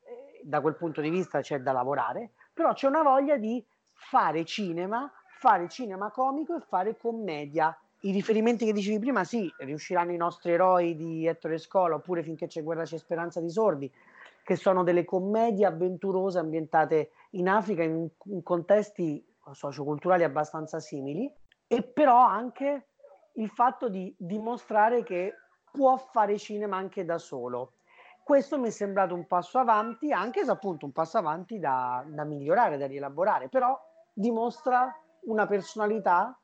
[0.04, 4.46] eh, da quel punto di vista c'è da lavorare, però c'è una voglia di fare
[4.46, 7.76] cinema, fare cinema comico e fare commedia.
[8.02, 12.48] I riferimenti che dicevi prima, sì, riusciranno i nostri eroi di Ettore Scola, oppure finché
[12.48, 13.92] c'è guerra c'è speranza di sordi,
[14.52, 21.34] che sono delle commedie avventurose ambientate in Africa in, in contesti socioculturali abbastanza simili,
[21.68, 22.88] e però anche
[23.36, 25.34] il fatto di dimostrare che
[25.72, 27.76] può fare cinema anche da solo.
[28.22, 32.26] Questo mi è sembrato un passo avanti, anche se appunto un passo avanti da, da
[32.26, 33.80] migliorare, da rielaborare, però
[34.12, 34.94] dimostra
[35.28, 36.38] una personalità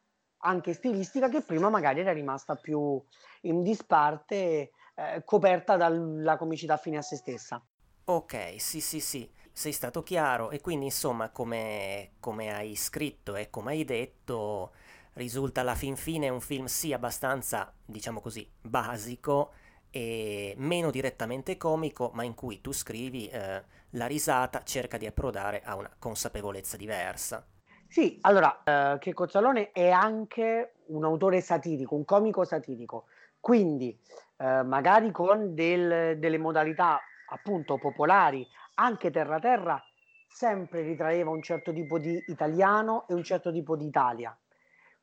[0.43, 3.03] anche stilistica che prima magari era rimasta più
[3.41, 7.61] in disparte, eh, coperta dalla comicità fine a se stessa.
[8.09, 13.49] Ok, sì, sì, sì, sei stato chiaro e quindi insomma come, come hai scritto e
[13.49, 14.71] come hai detto
[15.15, 19.51] risulta alla fin fine un film sì abbastanza, diciamo così, basico
[19.89, 25.61] e meno direttamente comico, ma in cui tu scrivi eh, la risata cerca di approdare
[25.63, 27.45] a una consapevolezza diversa.
[27.89, 33.07] Sì, allora, eh, che Cozzalone è anche un autore satirico, un comico satirico,
[33.41, 33.97] quindi
[34.37, 39.81] eh, magari con del, delle modalità appunto popolari, anche terra terra,
[40.27, 44.37] sempre ritraeva un certo tipo di italiano e un certo tipo di Italia.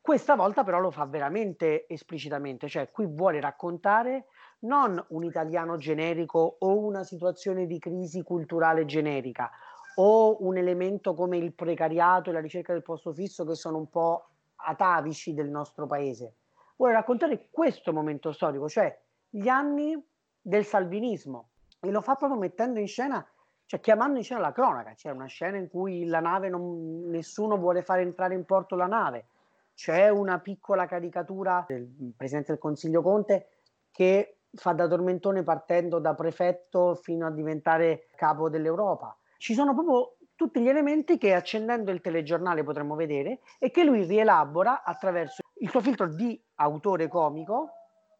[0.00, 4.26] Questa volta però lo fa veramente esplicitamente, cioè qui vuole raccontare
[4.60, 9.50] non un italiano generico o una situazione di crisi culturale generica
[9.96, 13.88] o un elemento come il precariato e la ricerca del posto fisso che sono un
[13.88, 16.36] po' atavici del nostro paese.
[16.76, 18.94] Vuole raccontare questo momento storico, cioè
[19.28, 19.96] gli anni
[20.40, 21.50] del salvinismo,
[21.84, 23.24] e lo fa proprio mettendo in scena,
[23.66, 24.94] cioè chiamando in scena la cronaca.
[24.94, 28.86] C'è una scena in cui la nave non, nessuno vuole fare entrare in porto la
[28.86, 29.26] nave.
[29.74, 33.48] C'è una piccola caricatura del presidente del Consiglio Conte
[33.90, 39.16] che fa da tormentone partendo da prefetto fino a diventare capo dell'Europa.
[39.36, 44.04] Ci sono proprio tutti gli elementi che accendendo il telegiornale potremmo vedere e che lui
[44.04, 47.70] rielabora attraverso il suo filtro di autore comico,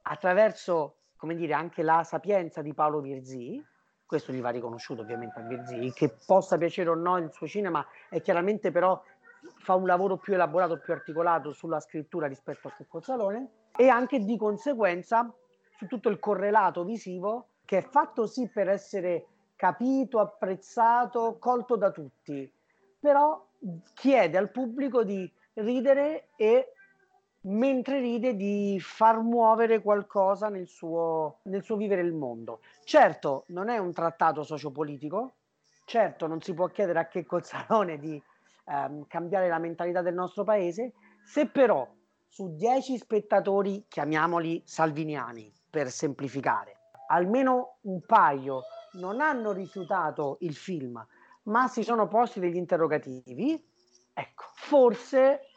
[0.03, 3.65] attraverso, come dire, anche la sapienza di Paolo Virzì,
[4.05, 7.83] questo gli va riconosciuto ovviamente a Virzì, che possa piacere o no il suo cinema,
[8.11, 9.03] è chiaramente però
[9.61, 14.19] fa un lavoro più elaborato, più articolato sulla scrittura rispetto a Checco Salone e anche
[14.19, 15.35] di conseguenza
[15.79, 21.91] su tutto il correlato visivo che è fatto sì per essere capito, apprezzato, colto da
[21.91, 22.53] tutti,
[23.01, 23.49] però
[23.95, 26.74] chiede al pubblico di ridere e
[27.45, 32.61] mentre ride di far muovere qualcosa nel suo, nel suo vivere il mondo.
[32.85, 35.35] Certo, non è un trattato sociopolitico,
[35.85, 38.23] certo non si può chiedere a che Cozzalone di
[38.67, 40.93] ehm, cambiare la mentalità del nostro paese,
[41.25, 41.87] se però
[42.27, 46.77] su 10 spettatori, chiamiamoli salviniani per semplificare,
[47.09, 51.05] almeno un paio non hanno rifiutato il film,
[51.45, 53.63] ma si sono posti degli interrogativi,
[54.13, 55.49] ecco, forse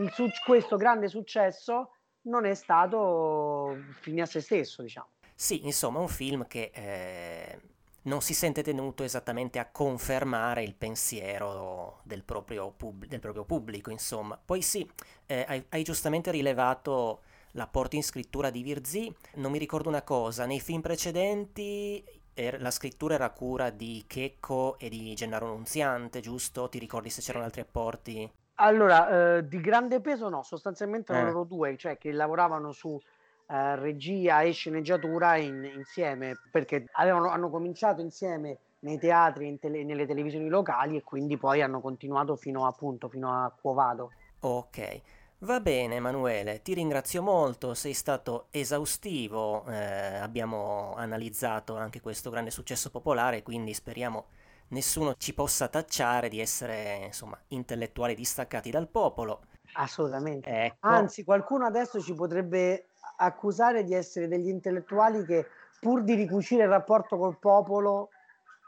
[0.00, 5.08] il, questo grande successo non è stato fine a se stesso, diciamo.
[5.34, 7.60] Sì, insomma, un film che eh,
[8.02, 13.90] non si sente tenuto esattamente a confermare il pensiero del proprio, pub- del proprio pubblico,
[13.90, 14.38] insomma.
[14.42, 14.88] Poi sì,
[15.26, 19.14] eh, hai, hai, giustamente rilevato l'apporto in scrittura di Virzì.
[19.36, 24.78] Non mi ricordo una cosa, nei film precedenti er- la scrittura era cura di Checco
[24.78, 26.68] e di Gennaro Nunziante, giusto?
[26.68, 28.30] Ti ricordi se c'erano altri apporti?
[28.62, 31.22] Allora, eh, di grande peso no, sostanzialmente eh.
[31.22, 33.00] loro due, cioè che lavoravano su
[33.46, 39.82] eh, regia e sceneggiatura in, insieme, perché avevano, hanno cominciato insieme nei teatri e tele,
[39.82, 44.12] nelle televisioni locali e quindi poi hanno continuato fino, appunto, fino a Quovado.
[44.40, 45.00] Ok.
[45.42, 52.50] Va bene Emanuele, ti ringrazio molto, sei stato esaustivo, eh, abbiamo analizzato anche questo grande
[52.50, 54.26] successo popolare, quindi speriamo
[54.70, 59.42] nessuno ci possa tacciare di essere insomma intellettuali distaccati dal popolo.
[59.74, 60.48] Assolutamente.
[60.48, 60.88] Ecco.
[60.88, 65.46] Anzi, qualcuno adesso ci potrebbe accusare di essere degli intellettuali che
[65.78, 68.10] pur di ricucire il rapporto col popolo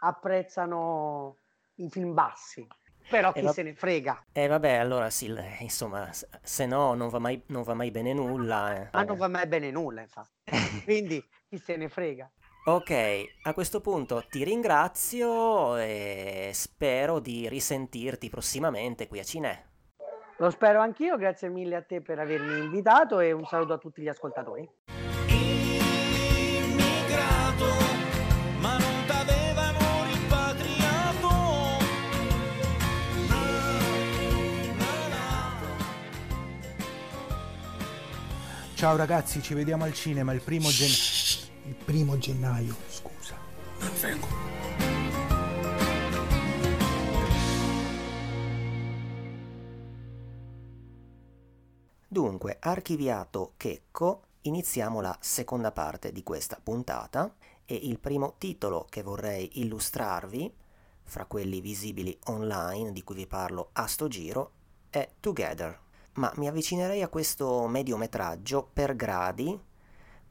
[0.00, 1.36] apprezzano
[1.76, 2.66] i film bassi.
[3.08, 4.24] Però chi eh, va- se ne frega.
[4.32, 8.12] E eh, vabbè, allora sì, insomma, se no non va mai, non va mai bene
[8.12, 8.76] nulla.
[8.76, 8.88] Eh.
[8.92, 10.30] Ma non va mai bene nulla, infatti.
[10.84, 12.30] Quindi chi se ne frega.
[12.64, 19.64] Ok, a questo punto ti ringrazio e spero di risentirti prossimamente qui a Cinè.
[20.36, 24.00] Lo spero anch'io, grazie mille a te per avermi invitato e un saluto a tutti
[24.00, 24.70] gli ascoltatori.
[25.26, 26.84] Immigrato,
[28.60, 31.28] ma non t'avevano rimpatriato.
[38.76, 41.31] Ciao ragazzi, ci vediamo al cinema il primo gennaio
[41.64, 43.36] il primo gennaio, scusa.
[43.78, 44.26] Non vengo.
[52.08, 59.02] Dunque, archiviato Checco, iniziamo la seconda parte di questa puntata e il primo titolo che
[59.02, 60.54] vorrei illustrarvi,
[61.04, 64.52] fra quelli visibili online di cui vi parlo a sto giro,
[64.90, 65.80] è Together.
[66.14, 69.58] Ma mi avvicinerei a questo mediometraggio per gradi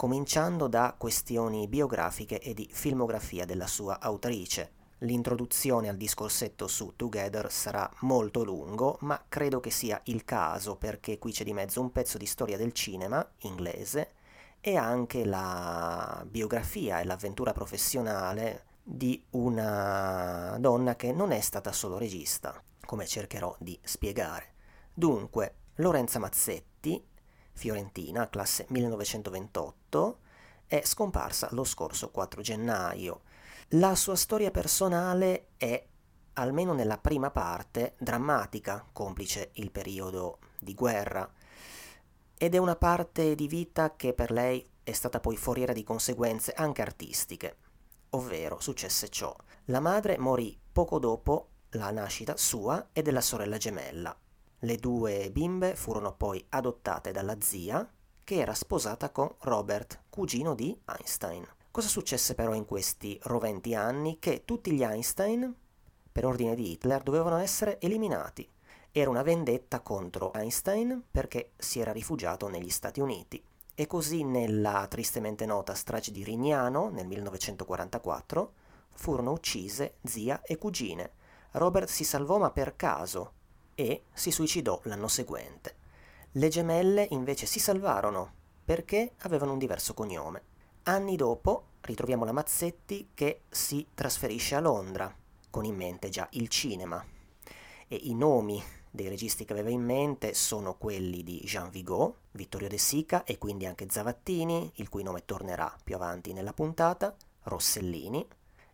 [0.02, 4.72] cominciando da questioni biografiche e di filmografia della sua autrice.
[5.02, 11.20] L'introduzione al discorsetto su Together sarà molto lungo, ma credo che sia il caso perché
[11.20, 14.14] qui c'è di mezzo un pezzo di storia del cinema inglese
[14.60, 22.00] e anche la biografia e l'avventura professionale di una donna che non è stata solo
[22.00, 24.56] regista, come cercherò di spiegare.
[24.96, 27.10] Dunque, Lorenza Mazzetti
[27.54, 30.20] Fiorentina, classe 1928,
[30.68, 33.22] è scomparsa lo scorso 4 gennaio.
[33.76, 35.86] La sua storia personale è,
[36.34, 41.30] almeno nella prima parte, drammatica, complice il periodo di guerra,
[42.38, 46.54] ed è una parte di vita che per lei è stata poi foriera di conseguenze
[46.54, 47.58] anche artistiche.
[48.12, 49.36] Ovvero successe ciò.
[49.66, 54.18] La madre morì poco dopo la nascita sua e della sorella gemella,
[54.64, 57.90] le due bimbe furono poi adottate dalla zia,
[58.24, 61.48] che era sposata con Robert, cugino di Einstein.
[61.72, 64.20] Cosa successe però in questi roventi anni?
[64.20, 65.52] Che tutti gli Einstein,
[66.12, 68.48] per ordine di Hitler, dovevano essere eliminati.
[68.92, 73.44] Era una vendetta contro Einstein perché si era rifugiato negli Stati Uniti.
[73.74, 78.54] E così nella tristemente nota strage di Rignano nel 1944
[78.94, 81.14] furono uccise zia e cugine.
[81.54, 83.40] Robert si salvò ma per caso,
[83.76, 85.76] e si suicidò l'anno seguente.
[86.34, 90.44] Le gemelle invece si salvarono perché avevano un diverso cognome.
[90.84, 95.14] Anni dopo ritroviamo la Mazzetti che si trasferisce a Londra
[95.50, 97.04] con in mente già il cinema.
[97.88, 102.68] E i nomi dei registi che aveva in mente sono quelli di Jean Vigo, Vittorio
[102.68, 108.26] De Sica e quindi anche Zavattini, il cui nome tornerà più avanti nella puntata, Rossellini.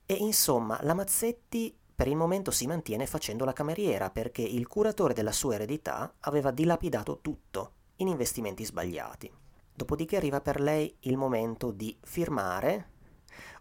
[0.05, 5.15] E insomma, la Mazzetti per il momento si mantiene facendo la cameriera perché il curatore
[5.15, 9.33] della sua eredità aveva dilapidato tutto in investimenti sbagliati.
[9.73, 12.91] Dopodiché arriva per lei il momento di firmare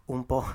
[0.05, 0.45] un po'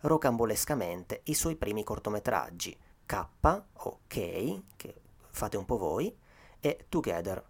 [0.00, 3.26] rocambolescamente i suoi primi cortometraggi, K
[3.74, 6.16] o K, che fate un po' voi,
[6.58, 7.44] e Together.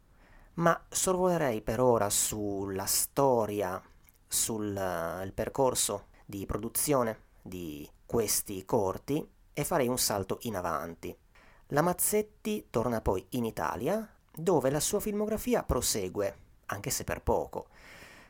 [0.54, 3.80] Ma sorvolerei per ora sulla storia,
[4.26, 11.12] sul uh, percorso di produzione di questi corti e farei un salto in avanti.
[11.70, 17.66] La Mazzetti torna poi in Italia, dove la sua filmografia prosegue, anche se per poco,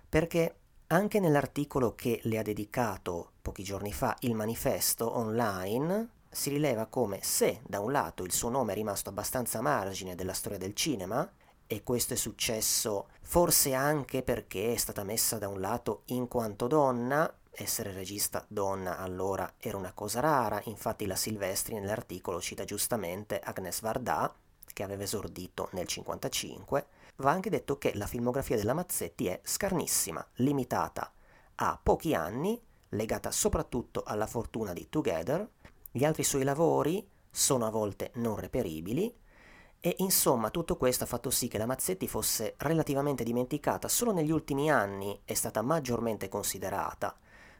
[0.08, 6.86] perché anche nell'articolo che le ha dedicato pochi giorni fa il manifesto online si rileva
[6.86, 10.56] come se da un lato il suo nome è rimasto abbastanza a margine della storia
[10.56, 11.30] del cinema,
[11.66, 16.66] e questo è successo forse anche perché è stata messa da un lato in quanto
[16.68, 23.40] donna, essere regista donna allora era una cosa rara, infatti la Silvestri nell'articolo cita giustamente
[23.40, 24.32] Agnes Varda,
[24.72, 30.24] che aveva esordito nel 1955, va anche detto che la filmografia della Mazzetti è scarnissima,
[30.34, 31.12] limitata
[31.56, 35.46] a pochi anni, legata soprattutto alla fortuna di Together,
[35.90, 39.12] gli altri suoi lavori sono a volte non reperibili,
[39.80, 44.30] e insomma tutto questo ha fatto sì che la Mazzetti fosse relativamente dimenticata, solo negli
[44.30, 47.16] ultimi anni è stata maggiormente considerata,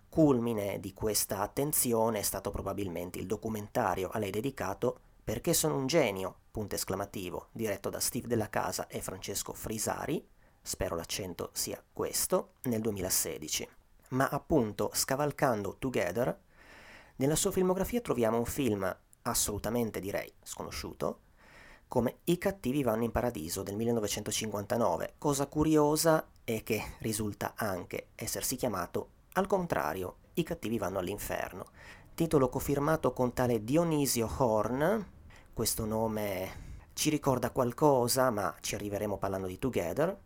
[0.08, 5.86] Culmine di questa attenzione è stato probabilmente il documentario a lei dedicato Perché sono un
[5.86, 10.26] genio, punto esclamativo, diretto da Steve Della Casa e Francesco Frisari,
[10.62, 13.68] spero l'accento sia questo, nel 2016.
[14.12, 16.34] Ma appunto, scavalcando Together,
[17.16, 21.20] nella sua filmografia troviamo un film assolutamente direi sconosciuto,
[21.88, 25.16] come I cattivi vanno in paradiso del 1959.
[25.18, 31.66] Cosa curiosa è che risulta anche essersi chiamato al contrario, i cattivi vanno all'inferno.
[32.14, 35.06] Titolo cofirmato con tale Dionisio Horn,
[35.54, 40.18] questo nome ci ricorda qualcosa, ma ci arriveremo parlando di Together,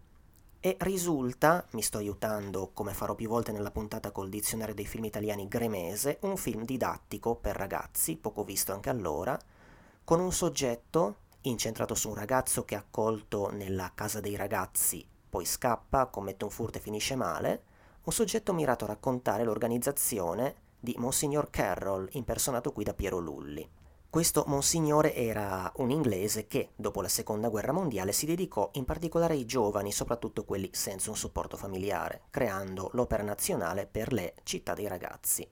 [0.61, 5.05] e risulta, mi sto aiutando come farò più volte nella puntata col dizionario dei film
[5.05, 9.39] italiani gremese, un film didattico per ragazzi, poco visto anche allora,
[10.05, 15.45] con un soggetto incentrato su un ragazzo che è accolto nella casa dei ragazzi, poi
[15.45, 17.65] scappa, commette un furto e finisce male,
[18.05, 23.69] un soggetto mirato a raccontare l'organizzazione di Monsignor Carroll, impersonato qui da Piero Lulli.
[24.11, 29.35] Questo Monsignore era un inglese che, dopo la Seconda Guerra Mondiale, si dedicò in particolare
[29.35, 34.89] ai giovani, soprattutto quelli senza un supporto familiare, creando l'Opera Nazionale per le città dei
[34.89, 35.49] ragazzi.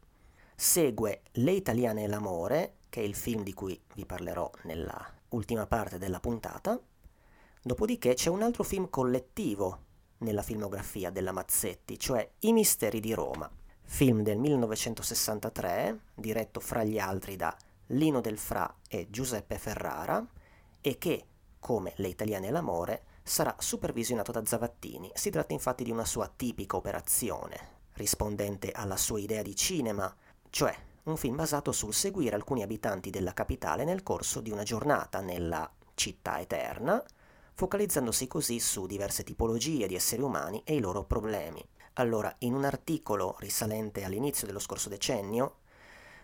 [0.56, 5.66] Segue Le Italiane e l'Amore, che è il film di cui vi parlerò nella ultima
[5.66, 6.78] parte della puntata.
[7.62, 9.84] Dopodiché c'è un altro film collettivo
[10.20, 13.50] nella filmografia della Mazzetti, cioè I misteri di Roma,
[13.83, 17.54] film del 1963, diretto fra gli altri da
[17.88, 20.24] Lino Del Fra e Giuseppe Ferrara,
[20.80, 21.24] e che,
[21.59, 25.11] come Le italiane e l'amore, sarà supervisionato da Zavattini.
[25.14, 30.14] Si tratta infatti di una sua tipica operazione, rispondente alla sua idea di cinema,
[30.50, 35.20] cioè un film basato sul seguire alcuni abitanti della capitale nel corso di una giornata
[35.20, 37.02] nella città eterna,
[37.61, 41.62] focalizzandosi così su diverse tipologie di esseri umani e i loro problemi.
[41.94, 45.57] Allora, in un articolo risalente all'inizio dello scorso decennio,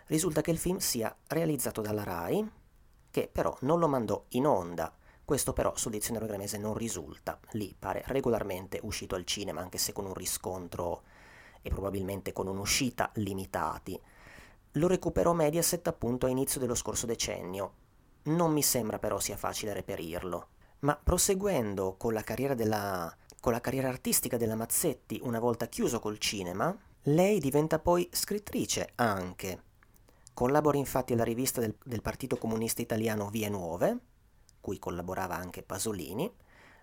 [0.06, 2.50] risulta che il film sia realizzato dalla RAI,
[3.10, 4.90] che però non lo mandò in onda.
[5.26, 7.38] Questo però sul dizionario gramese non risulta.
[7.50, 11.02] Lì pare regolarmente uscito al cinema, anche se con un riscontro
[11.60, 14.00] e probabilmente con un'uscita limitati.
[14.72, 17.72] Lo recuperò Mediaset appunto a inizio dello scorso decennio.
[18.22, 20.54] Non mi sembra però sia facile reperirlo.
[20.80, 26.00] Ma proseguendo con la carriera, della, con la carriera artistica della Mazzetti una volta chiuso
[26.00, 29.62] col cinema, lei diventa poi scrittrice anche.
[30.34, 33.98] Collabora infatti alla rivista del, del Partito Comunista Italiano Vie Nuove,
[34.60, 36.30] cui collaborava anche Pasolini,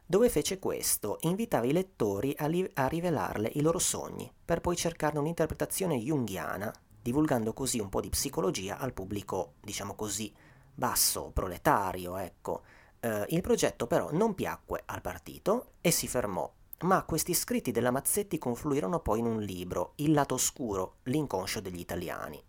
[0.05, 4.75] dove fece questo, invitava i lettori a, li- a, rivelarle i loro sogni, per poi
[4.75, 10.33] cercarne un'interpretazione junghiana, divulgando così un po' di psicologia al pubblico, diciamo così,
[10.73, 12.63] basso, proletario, ecco,
[13.03, 16.49] eh, il progetto però non piacque al partito e si fermò,
[16.81, 21.79] ma questi scritti della Mazzetti confluirono poi in un libro, Il lato oscuro, l'inconscio degli
[21.79, 22.41] italiani.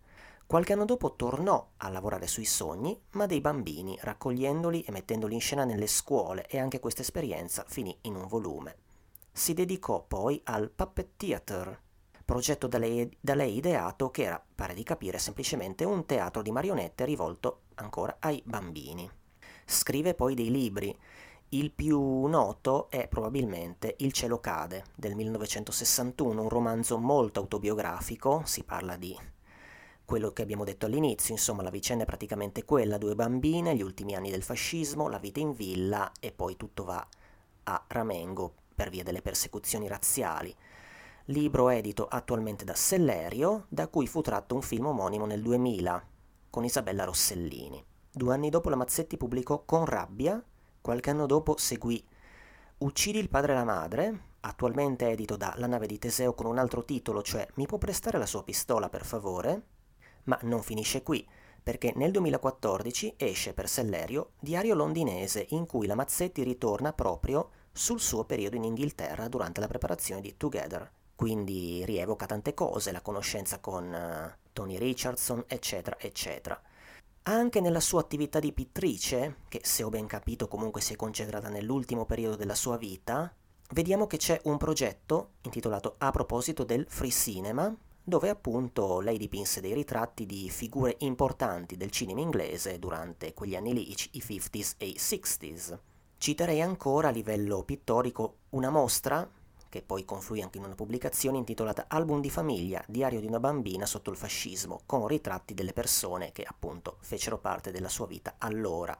[0.47, 5.41] Qualche anno dopo tornò a lavorare sui sogni, ma dei bambini, raccogliendoli e mettendoli in
[5.41, 8.77] scena nelle scuole e anche questa esperienza finì in un volume.
[9.31, 11.81] Si dedicò poi al puppet theater,
[12.23, 16.51] progetto da lei, da lei ideato che era, pare di capire, semplicemente un teatro di
[16.51, 19.09] marionette rivolto ancora ai bambini.
[19.65, 20.95] Scrive poi dei libri.
[21.49, 28.63] Il più noto è probabilmente Il cielo cade del 1961, un romanzo molto autobiografico, si
[28.63, 29.17] parla di
[30.05, 34.13] quello che abbiamo detto all'inizio, insomma la vicenda è praticamente quella, due bambine, gli ultimi
[34.13, 37.07] anni del fascismo, la vita in villa e poi tutto va
[37.63, 40.55] a ramengo per via delle persecuzioni razziali.
[41.25, 46.07] Libro edito attualmente da Sellerio, da cui fu tratto un film omonimo nel 2000
[46.51, 47.83] con Isabella Rossellini.
[48.17, 50.41] Due anni dopo la Mazzetti pubblicò Con rabbia,
[50.79, 52.01] qualche anno dopo seguì
[52.77, 56.57] Uccidi il padre e la madre, attualmente edito da La nave di Teseo con un
[56.57, 59.63] altro titolo, cioè Mi può prestare la sua pistola per favore?
[60.23, 61.27] Ma non finisce qui,
[61.61, 67.99] perché nel 2014 esce per Sellerio Diario londinese, in cui la Mazzetti ritorna proprio sul
[67.99, 70.89] suo periodo in Inghilterra durante la preparazione di Together.
[71.15, 76.57] Quindi rievoca tante cose, la conoscenza con uh, Tony Richardson, eccetera, eccetera.
[77.27, 81.49] Anche nella sua attività di pittrice, che se ho ben capito comunque si è concentrata
[81.49, 83.33] nell'ultimo periodo della sua vita,
[83.71, 89.59] vediamo che c'è un progetto intitolato A proposito del free cinema, dove appunto lei dipinse
[89.59, 94.85] dei ritratti di figure importanti del cinema inglese durante quegli anni lì, i 50s e
[94.85, 95.79] i 60s.
[96.17, 99.27] Citerei ancora a livello pittorico una mostra
[99.69, 103.85] che poi confluì anche in una pubblicazione intitolata Album di famiglia, diario di una bambina
[103.85, 108.97] sotto il fascismo, con ritratti delle persone che appunto fecero parte della sua vita allora.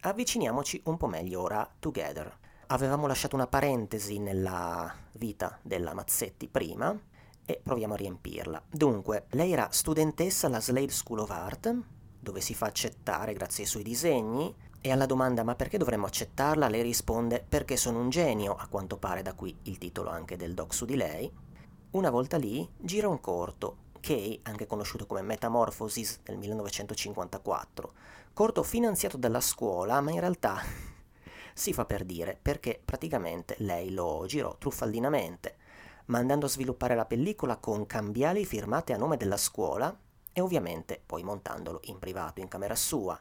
[0.00, 2.38] Avviciniamoci un po' meglio ora a Together.
[2.68, 6.98] Avevamo lasciato una parentesi nella vita della Mazzetti prima
[7.44, 8.62] e proviamo a riempirla.
[8.68, 11.74] Dunque, lei era studentessa alla Slade School of Art,
[12.18, 14.52] dove si fa accettare grazie ai suoi disegni,
[14.86, 16.68] e alla domanda ma perché dovremmo accettarla?
[16.68, 20.54] lei risponde perché sono un genio, a quanto pare da qui il titolo anche del
[20.54, 21.28] doc su di lei.
[21.90, 27.92] Una volta lì gira un corto, Kay, anche conosciuto come Metamorphosis del 1954,
[28.32, 30.60] corto finanziato dalla scuola ma in realtà
[31.52, 35.56] si fa per dire perché praticamente lei lo girò truffaldinamente,
[36.06, 39.92] mandando a sviluppare la pellicola con cambiali firmate a nome della scuola
[40.32, 43.20] e ovviamente poi montandolo in privato in camera sua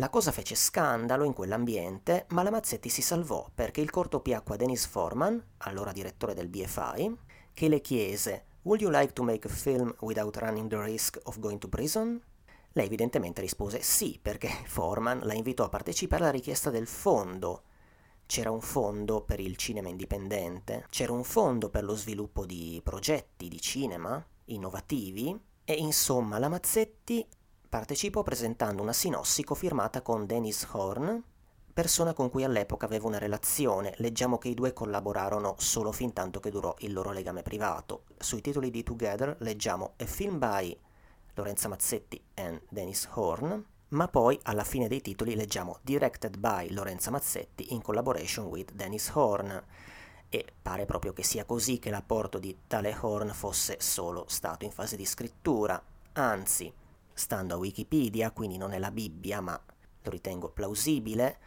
[0.00, 4.54] la cosa fece scandalo in quell'ambiente, ma la Mazzetti si salvò perché il corto piacque
[4.54, 7.16] a Dennis Forman, allora direttore del BFI,
[7.52, 11.40] che le chiese Would you like to make a film without running the risk of
[11.40, 12.22] going to prison?
[12.72, 17.62] Lei evidentemente rispose sì, perché Forman la invitò a partecipare alla richiesta del fondo.
[18.24, 23.48] C'era un fondo per il cinema indipendente, c'era un fondo per lo sviluppo di progetti
[23.48, 27.26] di cinema innovativi e insomma la Mazzetti
[27.68, 31.22] Partecipò presentando una sinossi cofirmata con Dennis Horn,
[31.74, 33.92] persona con cui all'epoca aveva una relazione.
[33.98, 38.04] Leggiamo che i due collaborarono solo fin tanto che durò il loro legame privato.
[38.16, 40.74] Sui titoli di Together leggiamo A Film by
[41.34, 47.10] Lorenza Mazzetti and Dennis Horn, ma poi alla fine dei titoli leggiamo Directed by Lorenza
[47.10, 49.62] Mazzetti in collaboration with Dennis Horn.
[50.30, 54.70] E pare proprio che sia così che l'apporto di tale Horn fosse solo stato in
[54.70, 55.80] fase di scrittura,
[56.12, 56.72] anzi
[57.18, 59.60] stando a Wikipedia, quindi non è la Bibbia, ma
[60.02, 61.38] lo ritengo plausibile,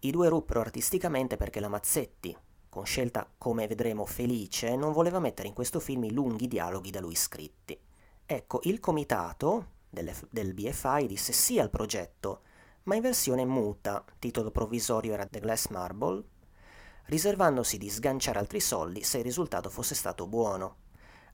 [0.00, 2.34] i due ruppero artisticamente perché la Mazzetti,
[2.68, 7.00] con scelta come vedremo felice, non voleva mettere in questo film i lunghi dialoghi da
[7.00, 7.78] lui scritti.
[8.24, 12.42] Ecco, il comitato del BFI disse sì al progetto,
[12.84, 16.22] ma in versione muta, titolo provvisorio era The Glass Marble,
[17.06, 20.76] riservandosi di sganciare altri soldi se il risultato fosse stato buono.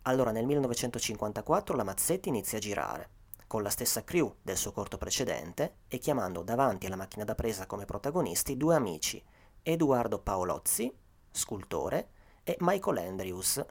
[0.02, 3.10] Allora nel 1954 la Mazzetti inizia a girare
[3.52, 7.66] con la stessa crew del suo corto precedente e chiamando davanti alla macchina da presa
[7.66, 9.22] come protagonisti due amici,
[9.62, 10.90] Edoardo Paolozzi,
[11.30, 12.08] scultore,
[12.44, 13.62] e Michael Andrews,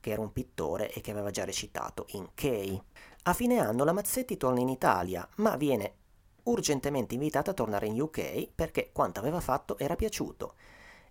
[0.00, 2.82] che era un pittore e che aveva già recitato in Kay.
[3.24, 5.96] A fine anno la Mazzetti torna in Italia, ma viene
[6.44, 10.54] urgentemente invitata a tornare in UK perché quanto aveva fatto era piaciuto.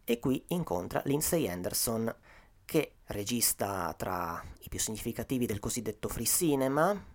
[0.03, 2.11] E qui incontra Lindsay Anderson,
[2.65, 7.13] che regista tra i più significativi del cosiddetto free cinema,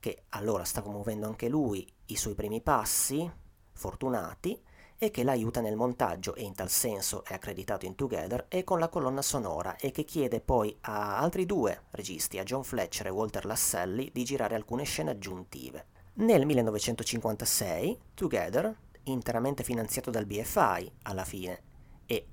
[0.00, 3.30] che allora stava muovendo anche lui i suoi primi passi,
[3.72, 4.60] fortunati,
[5.00, 8.80] e che l'aiuta nel montaggio e in tal senso è accreditato in Together e con
[8.80, 13.10] la colonna sonora e che chiede poi a altri due registi, a John Fletcher e
[13.10, 15.86] Walter Lasselli, di girare alcune scene aggiuntive.
[16.14, 21.62] Nel 1956 Together, interamente finanziato dal BFI alla fine
[22.04, 22.26] e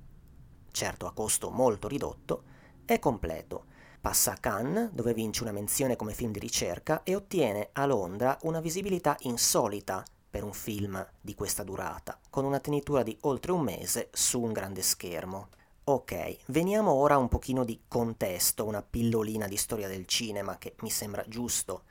[0.72, 2.42] certo a costo molto ridotto,
[2.84, 3.66] è completo
[4.06, 8.38] Passa a Cannes, dove vince una menzione come film di ricerca, e ottiene a Londra
[8.42, 13.62] una visibilità insolita per un film di questa durata, con una tenitura di oltre un
[13.62, 15.48] mese su un grande schermo.
[15.82, 20.76] Ok, veniamo ora a un pochino di contesto, una pillolina di storia del cinema che
[20.82, 21.82] mi sembra giusto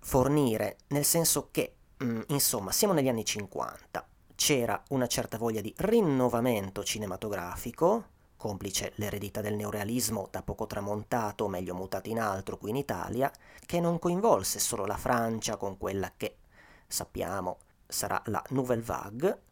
[0.00, 4.04] fornire, nel senso che, mh, mm, insomma, siamo negli anni 50,
[4.34, 8.06] c'era una certa voglia di rinnovamento cinematografico,
[8.40, 13.30] complice l'eredità del neorealismo da poco tramontato, meglio mutato in altro qui in Italia,
[13.66, 16.38] che non coinvolse solo la Francia con quella che
[16.88, 19.42] sappiamo sarà la Nouvelle Vague,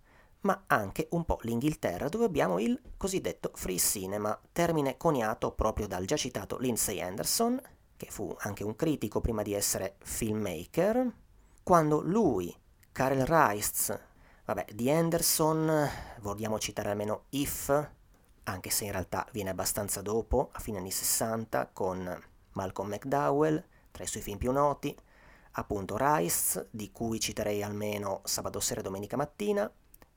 [0.41, 6.07] ma anche un po' l'Inghilterra, dove abbiamo il cosiddetto free cinema, termine coniato proprio dal
[6.07, 7.61] già citato Lindsay Anderson,
[7.95, 11.13] che fu anche un critico prima di essere filmmaker,
[11.63, 12.57] quando lui,
[12.91, 13.95] Karel Reitz,
[14.47, 15.87] vabbè, di Anderson,
[16.21, 17.97] vogliamo citare almeno If,
[18.51, 24.05] anche se in realtà viene abbastanza dopo, a fine anni 60, con Malcolm McDowell, tra
[24.05, 24.97] i suoi film più noti,
[25.53, 29.71] appunto Rice, di cui citerei almeno Sabato sera e domenica mattina,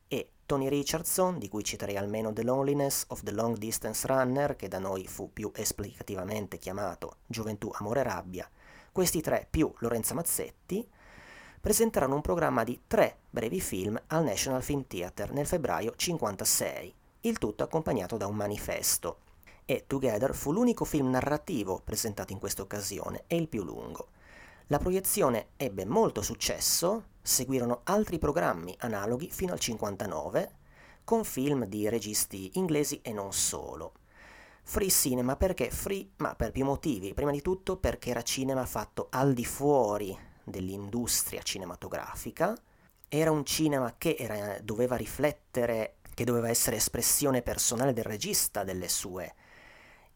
[0.08, 4.68] e Tony Richardson, di cui citerei almeno The Loneliness of the Long Distance Runner, che
[4.68, 8.50] da noi fu più esplicativamente chiamato Gioventù, Amore e Rabbia,
[8.92, 10.88] questi tre più Lorenza Mazzetti,
[11.60, 17.38] presenteranno un programma di tre brevi film al National Film Theatre nel febbraio 1956 il
[17.38, 19.20] tutto accompagnato da un manifesto.
[19.66, 24.10] E Together fu l'unico film narrativo presentato in questa occasione e il più lungo.
[24.68, 30.56] La proiezione ebbe molto successo, seguirono altri programmi analoghi fino al 59,
[31.04, 33.94] con film di registi inglesi e non solo.
[34.64, 36.12] Free cinema perché free?
[36.18, 37.14] Ma per più motivi.
[37.14, 42.56] Prima di tutto perché era cinema fatto al di fuori dell'industria cinematografica,
[43.10, 48.90] era un cinema che era, doveva riflettere che doveva essere espressione personale del regista delle
[48.90, 49.34] sue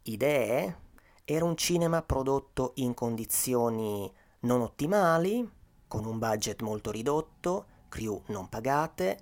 [0.04, 0.78] idee,
[1.26, 5.50] era un cinema prodotto in condizioni non ottimali,
[5.88, 9.18] con un budget molto ridotto, crew non pagate,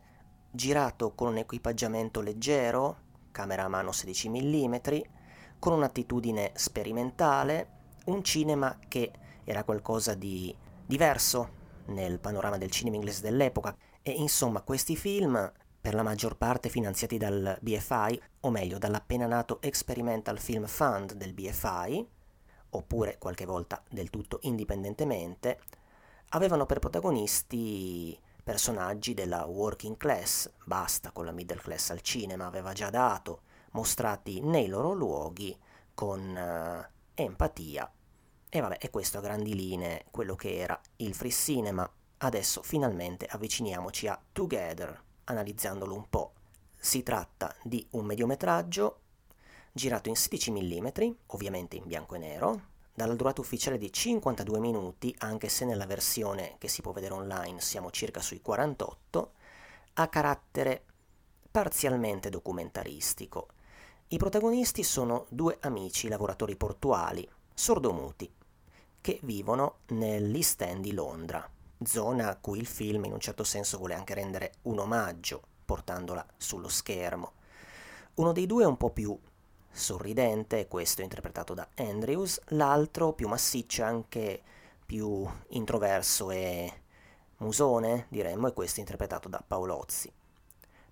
[0.51, 2.97] girato con un equipaggiamento leggero,
[3.31, 4.75] camera a mano 16 mm,
[5.59, 7.69] con un'attitudine sperimentale,
[8.07, 9.09] un cinema che
[9.45, 10.53] era qualcosa di
[10.85, 13.73] diverso nel panorama del cinema inglese dell'epoca.
[14.01, 15.49] E insomma, questi film
[15.83, 21.33] per la maggior parte finanziati dal BFI, o meglio dall'appena nato Experimental Film Fund del
[21.33, 22.07] BFI,
[22.69, 25.59] oppure qualche volta del tutto indipendentemente,
[26.29, 32.71] avevano per protagonisti personaggi della working class, basta con la middle class al cinema, aveva
[32.71, 35.53] già dato, mostrati nei loro luoghi
[35.93, 37.91] con uh, empatia.
[38.47, 41.91] E vabbè, è questo a grandi linee quello che era il free cinema.
[42.19, 46.33] Adesso finalmente avviciniamoci a Together, analizzandolo un po'.
[46.77, 48.99] Si tratta di un mediometraggio
[49.71, 50.87] girato in 16 mm,
[51.27, 52.61] ovviamente in bianco e nero,
[52.93, 57.59] dalla durata ufficiale di 52 minuti, anche se nella versione che si può vedere online
[57.59, 59.31] siamo circa sui 48,
[59.93, 60.83] ha carattere
[61.49, 63.47] parzialmente documentaristico.
[64.09, 68.31] I protagonisti sono due amici lavoratori portuali, sordomuti,
[69.01, 71.49] che vivono nell'East End di Londra
[71.85, 76.25] zona a cui il film in un certo senso vuole anche rendere un omaggio, portandola
[76.37, 77.33] sullo schermo.
[78.15, 79.17] Uno dei due è un po' più
[79.71, 84.41] sorridente, questo interpretato da Andrews, l'altro più massiccio anche
[84.85, 86.71] più introverso e
[87.37, 90.11] musone, diremmo, e questo interpretato da Paolozzi.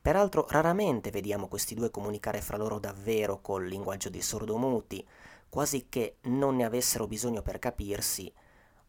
[0.01, 5.07] Peraltro raramente vediamo questi due comunicare fra loro davvero col linguaggio dei sordomuti,
[5.47, 8.33] quasi che non ne avessero bisogno per capirsi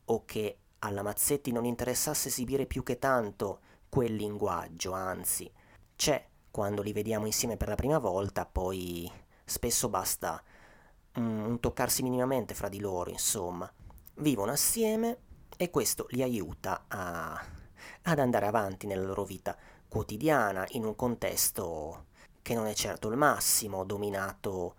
[0.07, 5.51] o che alla Mazzetti non interessasse esibire più che tanto quel linguaggio, anzi,
[5.97, 9.11] c'è quando li vediamo insieme per la prima volta, poi
[9.45, 10.43] spesso basta
[11.15, 13.71] un, un toccarsi minimamente fra di loro, insomma.
[14.17, 15.19] Vivono assieme
[15.57, 17.41] e questo li aiuta a,
[18.03, 19.57] ad andare avanti nella loro vita
[19.89, 22.07] quotidiana in un contesto
[22.43, 24.75] che non è certo il massimo, dominato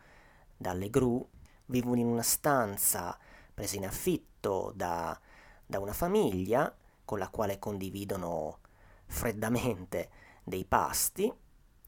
[0.58, 1.26] dalle gru,
[1.68, 3.18] vivono in una stanza
[3.54, 5.18] presa in affitto da
[5.66, 6.74] da una famiglia
[7.06, 8.60] con la quale condividono
[9.06, 10.10] freddamente
[10.44, 11.32] dei pasti.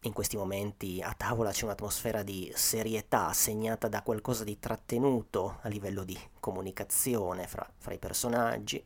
[0.01, 5.67] In questi momenti a tavola c'è un'atmosfera di serietà segnata da qualcosa di trattenuto a
[5.67, 8.83] livello di comunicazione fra, fra i personaggi.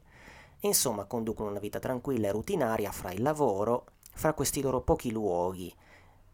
[0.61, 5.73] Insomma, conducono una vita tranquilla e rutinaria fra il lavoro, fra questi loro pochi luoghi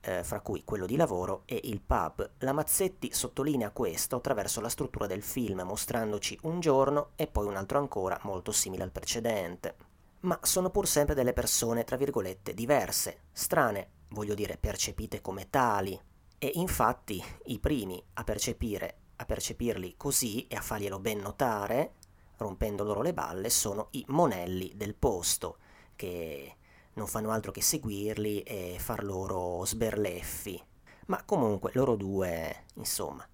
[0.06, 2.30] eh, fra cui quello di lavoro e il pub.
[2.40, 7.56] La Mazzetti sottolinea questo attraverso la struttura del film, mostrandoci un giorno e poi un
[7.56, 9.76] altro ancora molto simile al precedente.
[10.22, 16.00] Ma sono pur sempre delle persone, tra virgolette, diverse, strane, voglio dire percepite come tali.
[16.38, 21.94] E infatti i primi a percepire, a percepirli così e a farglielo ben notare,
[22.38, 25.58] rompendo loro le balle, sono i monelli del posto,
[25.96, 26.58] che
[26.96, 30.62] non fanno altro che seguirli e far loro sberleffi.
[31.08, 33.26] Ma comunque loro due, insomma,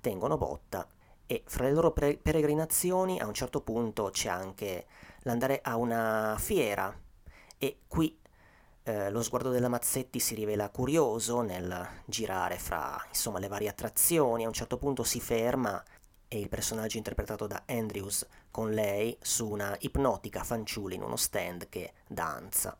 [0.00, 0.86] tengono botta
[1.26, 4.86] e fra le loro pre- peregrinazioni a un certo punto c'è anche
[5.20, 6.94] l'andare a una fiera
[7.56, 8.18] e qui
[8.84, 14.44] eh, lo sguardo della Mazzetti si rivela curioso nel girare fra insomma, le varie attrazioni,
[14.44, 15.82] a un certo punto si ferma
[16.26, 21.68] e il personaggio interpretato da Andrews con lei su una ipnotica fanciulla in uno stand
[21.68, 22.76] che danza.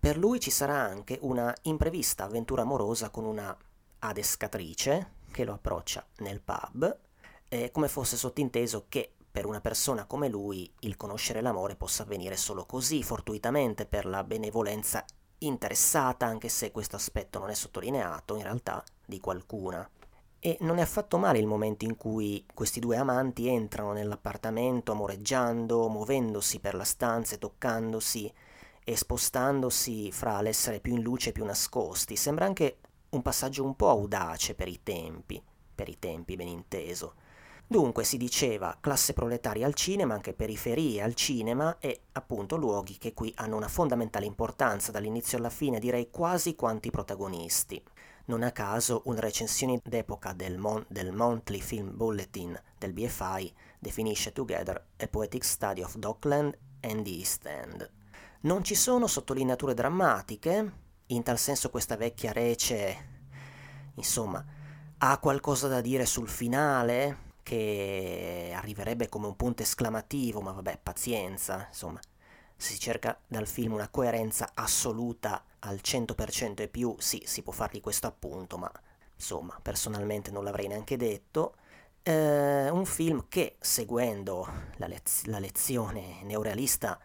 [0.00, 3.54] Per lui ci sarà anche una imprevista avventura amorosa con una
[3.98, 6.98] adescatrice che lo approccia nel pub,
[7.50, 12.38] eh, come fosse sottinteso che per una persona come lui il conoscere l'amore possa avvenire
[12.38, 15.04] solo così, fortuitamente, per la benevolenza
[15.40, 19.86] interessata, anche se questo aspetto non è sottolineato in realtà, di qualcuna.
[20.38, 25.90] E non è affatto male il momento in cui questi due amanti entrano nell'appartamento amoreggiando,
[25.90, 28.32] muovendosi per la stanza, toccandosi
[28.84, 32.16] e spostandosi fra l'essere più in luce e più nascosti.
[32.16, 32.78] Sembra anche
[33.10, 35.42] un passaggio un po' audace per i tempi,
[35.74, 37.14] per i tempi ben inteso.
[37.66, 43.14] Dunque si diceva classe proletaria al cinema, anche periferie al cinema e appunto luoghi che
[43.14, 47.80] qui hanno una fondamentale importanza dall'inizio alla fine, direi quasi quanti protagonisti.
[48.24, 54.32] Non a caso una recensione d'epoca del, Mon- del Monthly Film Bulletin del BFI definisce
[54.32, 57.99] Together a Poetic Study of Dockland and the East End.
[58.42, 60.72] Non ci sono sottolineature drammatiche,
[61.08, 63.08] in tal senso questa vecchia rece,
[63.96, 64.42] insomma,
[64.96, 71.66] ha qualcosa da dire sul finale, che arriverebbe come un punto esclamativo, ma vabbè, pazienza,
[71.68, 72.00] insomma.
[72.56, 77.52] Se si cerca dal film una coerenza assoluta al 100% e più, sì, si può
[77.52, 78.72] fargli questo appunto, ma
[79.16, 81.56] insomma, personalmente non l'avrei neanche detto.
[82.02, 86.98] Eh, un film che, seguendo la, lez- la lezione neorealista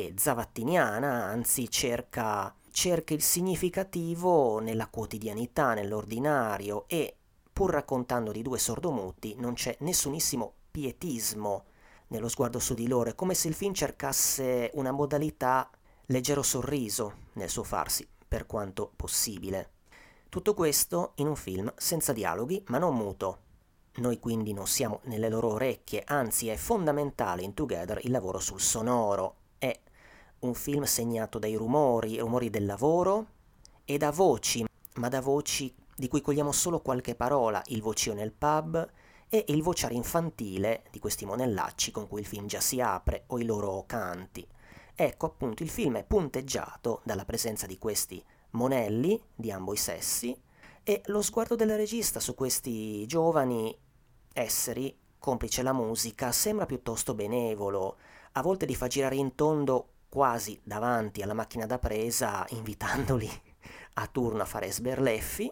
[0.00, 7.16] e zavattiniana, anzi cerca, cerca il significativo nella quotidianità, nell'ordinario e
[7.52, 11.64] pur raccontando di due sordomuti, non c'è nessunissimo pietismo
[12.08, 15.68] nello sguardo su di loro, è come se il film cercasse una modalità
[16.06, 19.72] leggero sorriso nel suo farsi, per quanto possibile.
[20.30, 23.38] Tutto questo in un film senza dialoghi, ma non muto.
[23.96, 28.60] Noi quindi non siamo nelle loro orecchie, anzi è fondamentale in Together il lavoro sul
[28.60, 29.39] sonoro.
[30.40, 33.26] Un film segnato dai rumori, rumori del lavoro
[33.84, 34.64] e da voci,
[34.94, 38.90] ma da voci di cui cogliamo solo qualche parola, il vocio nel pub
[39.28, 43.38] e il vociare infantile di questi monellacci con cui il film già si apre o
[43.38, 44.46] i loro canti.
[44.94, 50.34] Ecco appunto il film è punteggiato dalla presenza di questi monelli di ambo i sessi
[50.82, 53.76] e lo sguardo del regista su questi giovani
[54.32, 57.98] esseri, complice la musica, sembra piuttosto benevolo,
[58.32, 63.30] a volte li fa girare in tondo quasi davanti alla macchina da presa, invitandoli
[63.94, 65.50] a turno a fare sberleffi,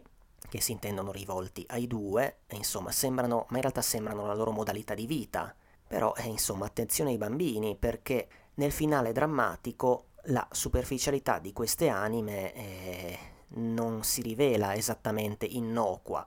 [0.51, 4.51] che si intendono rivolti ai due, e insomma sembrano, ma in realtà sembrano la loro
[4.51, 5.55] modalità di vita.
[5.87, 12.53] Però, eh, insomma, attenzione ai bambini, perché nel finale drammatico la superficialità di queste anime
[12.53, 13.19] eh,
[13.51, 16.27] non si rivela esattamente innocua.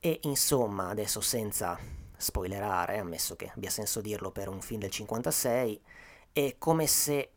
[0.00, 1.78] E insomma, adesso senza
[2.16, 5.80] spoilerare, ammesso che abbia senso dirlo per un film del 56,
[6.32, 7.32] è come se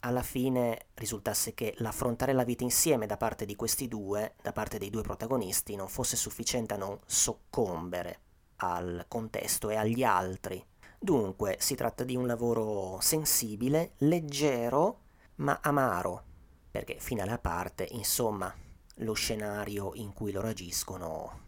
[0.00, 4.78] alla fine risultasse che l'affrontare la vita insieme da parte di questi due, da parte
[4.78, 8.20] dei due protagonisti, non fosse sufficiente a non soccombere
[8.56, 10.64] al contesto e agli altri.
[10.98, 15.00] Dunque si tratta di un lavoro sensibile, leggero,
[15.36, 16.24] ma amaro,
[16.70, 18.52] perché finale a parte, insomma,
[18.96, 21.46] lo scenario in cui loro agiscono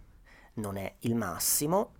[0.54, 1.94] non è il massimo.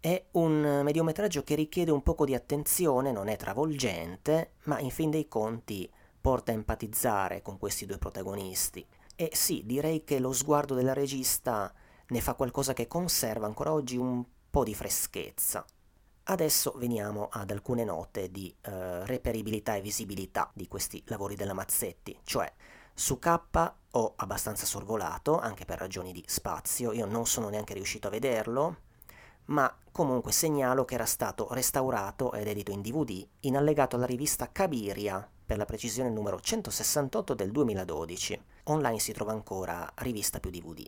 [0.00, 5.10] È un mediometraggio che richiede un poco di attenzione, non è travolgente, ma in fin
[5.10, 5.88] dei conti
[6.26, 8.84] porta a empatizzare con questi due protagonisti.
[9.14, 11.72] E sì, direi che lo sguardo della regista
[12.08, 15.64] ne fa qualcosa che conserva ancora oggi un po' di freschezza.
[16.24, 22.18] Adesso veniamo ad alcune note di eh, reperibilità e visibilità di questi lavori della Mazzetti,
[22.24, 22.52] cioè
[22.92, 28.08] su K ho abbastanza sorvolato, anche per ragioni di spazio, io non sono neanche riuscito
[28.08, 28.78] a vederlo,
[29.44, 34.50] ma comunque segnalo che era stato restaurato ed edito in DVD in allegato alla rivista
[34.50, 38.42] Cabiria per la precisione numero 168 del 2012.
[38.64, 40.84] Online si trova ancora rivista più DVD.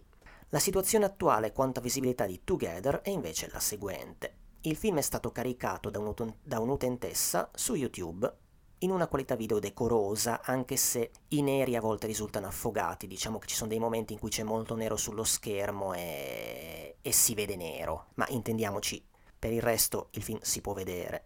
[0.48, 4.34] La situazione attuale quanto a visibilità di Together è invece la seguente.
[4.62, 8.30] Il film è stato caricato da, un'ut- da un'utentessa su YouTube
[8.78, 13.46] in una qualità video decorosa, anche se i neri a volte risultano affogati, diciamo che
[13.46, 17.56] ci sono dei momenti in cui c'è molto nero sullo schermo e, e si vede
[17.56, 19.04] nero, ma intendiamoci,
[19.38, 21.24] per il resto il film si può vedere.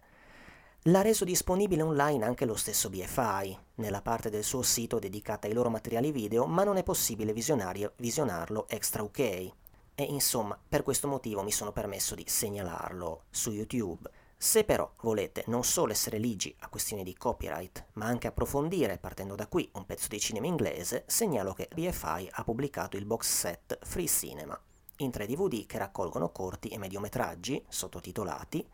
[0.87, 5.53] L'ha reso disponibile online anche lo stesso BFI, nella parte del suo sito dedicata ai
[5.53, 9.19] loro materiali video, ma non è possibile visionarlo extra UK.
[9.19, 14.09] e insomma per questo motivo mi sono permesso di segnalarlo su YouTube.
[14.35, 19.35] Se però volete non solo essere ligi a questioni di copyright, ma anche approfondire, partendo
[19.35, 23.79] da qui, un pezzo di cinema inglese, segnalo che BFI ha pubblicato il box set
[23.83, 24.59] Free Cinema,
[24.97, 28.67] in tre DVD che raccolgono corti e mediometraggi, sottotitolati,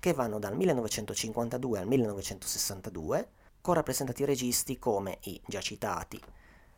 [0.00, 3.28] che vanno dal 1952 al 1962,
[3.60, 6.20] con rappresentati registi come i già citati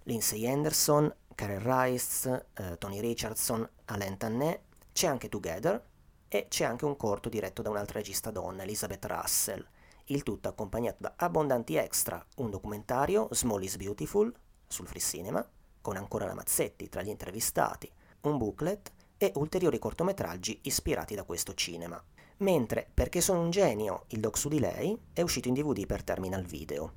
[0.05, 4.61] Lindsay Anderson, Karen Rice, eh, Tony Richardson, Alain Tannet,
[4.93, 5.83] c'è anche Together,
[6.29, 9.65] e c'è anche un corto diretto da un'altra regista donna, Elizabeth Russell,
[10.07, 14.35] il tutto accompagnato da abbondanti extra, un documentario, Small is Beautiful,
[14.67, 15.47] sul free cinema,
[15.81, 17.91] con ancora la Mazzetti tra gli intervistati,
[18.23, 22.03] un booklet e ulteriori cortometraggi ispirati da questo cinema.
[22.43, 26.03] Mentre Perché sono un genio, il doc su di lei, è uscito in DVD per
[26.03, 26.95] Terminal Video.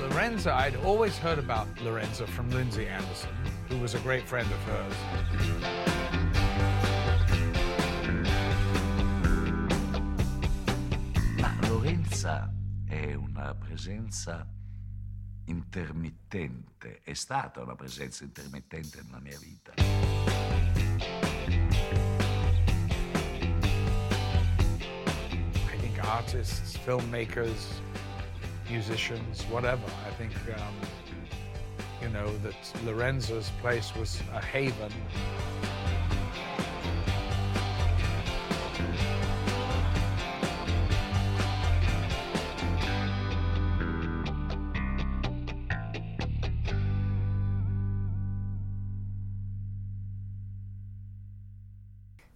[0.00, 3.30] Lorenza, I'd always heard about Lorenza from Lindsay Anderson,
[3.70, 4.94] who was a great friend of hers.
[11.38, 12.52] Ma Lorenza
[12.86, 14.46] è una presenza
[15.46, 19.72] intermittente, è stata una presenza intermittente nella mia vita.
[26.06, 27.80] Artists, filmmakers,
[28.70, 29.84] musicians, whatever.
[30.06, 30.74] I think, um,
[32.00, 34.92] you know, that Lorenzo's place was a haven.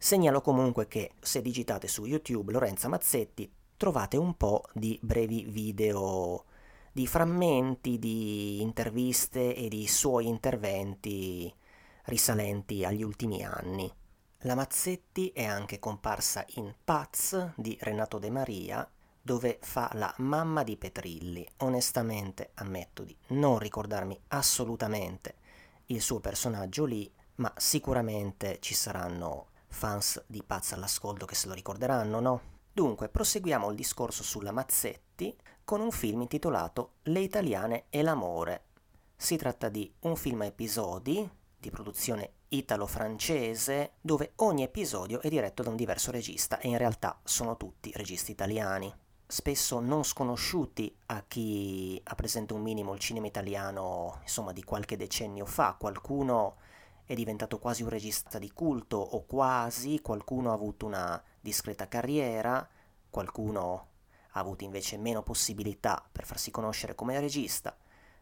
[0.09, 6.47] Segnalo comunque che se digitate su YouTube Lorenza Mazzetti trovate un po' di brevi video,
[6.93, 11.55] di frammenti di interviste e di suoi interventi
[12.05, 13.93] risalenti agli ultimi anni.
[14.45, 18.91] La Mazzetti è anche comparsa in Paz di Renato De Maria,
[19.21, 21.47] dove fa la mamma di Petrilli.
[21.59, 25.35] Onestamente ammetto di non ricordarmi assolutamente
[25.89, 31.55] il suo personaggio lì, ma sicuramente ci saranno fans di Paz all'ascolto che se lo
[31.55, 32.41] ricorderanno, no?
[32.73, 38.65] Dunque, proseguiamo il discorso sulla Mazzetti con un film intitolato Le italiane e l'amore.
[39.17, 45.63] Si tratta di un film a episodi di produzione italo-francese dove ogni episodio è diretto
[45.63, 48.95] da un diverso regista e in realtà sono tutti registi italiani.
[49.27, 54.97] Spesso non sconosciuti a chi ha presente un minimo il cinema italiano, insomma, di qualche
[54.97, 55.77] decennio fa.
[55.79, 56.57] Qualcuno
[57.09, 62.69] è diventato quasi un regista di culto o quasi, qualcuno ha avuto una discreta carriera,
[63.09, 63.87] qualcuno
[64.33, 67.75] ha avuto invece meno possibilità per farsi conoscere come regista.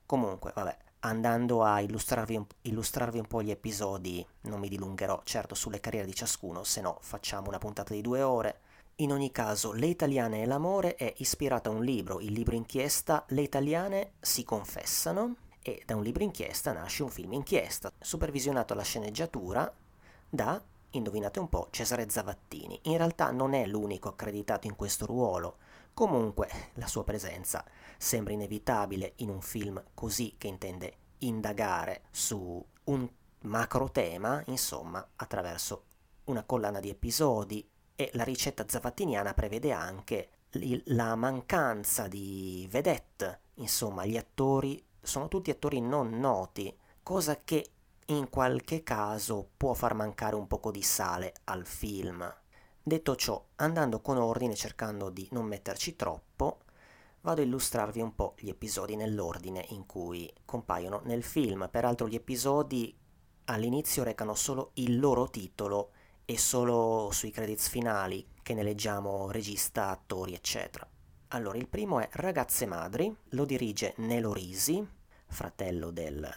[0.07, 5.57] Comunque, vabbè, andando a illustrarvi un, illustrarvi un po' gli episodi, non mi dilungherò certo
[5.57, 8.61] sulle carriere di ciascuno, se no facciamo una puntata di due ore.
[8.99, 13.25] In ogni caso, Le italiane e l'amore è ispirata a un libro, il libro inchiesta
[13.31, 15.35] Le italiane si confessano,
[15.67, 19.75] e da un libro inchiesta nasce un film inchiesta, supervisionato alla sceneggiatura
[20.29, 22.79] da, indovinate un po', Cesare Zavattini.
[22.85, 25.57] In realtà non è l'unico accreditato in questo ruolo,
[25.93, 27.65] comunque la sua presenza
[27.99, 33.11] sembra inevitabile in un film così che intende indagare su un
[33.41, 35.87] macro tema, insomma, attraverso
[36.27, 40.29] una collana di episodi e la ricetta zavattiniana prevede anche
[40.85, 47.71] la mancanza di vedette, insomma, gli attori sono tutti attori non noti, cosa che
[48.07, 52.33] in qualche caso può far mancare un poco di sale al film.
[52.83, 56.59] Detto ciò, andando con ordine cercando di non metterci troppo,
[57.23, 61.69] vado a illustrarvi un po' gli episodi nell'ordine in cui compaiono nel film.
[61.71, 62.97] Peraltro gli episodi
[63.47, 65.91] all'inizio recano solo il loro titolo
[66.25, 70.89] e solo sui credits finali che ne leggiamo regista, attori, eccetera.
[71.29, 74.87] Allora, il primo è Ragazze Madri, lo dirige Nelo Risi,
[75.27, 76.29] fratello del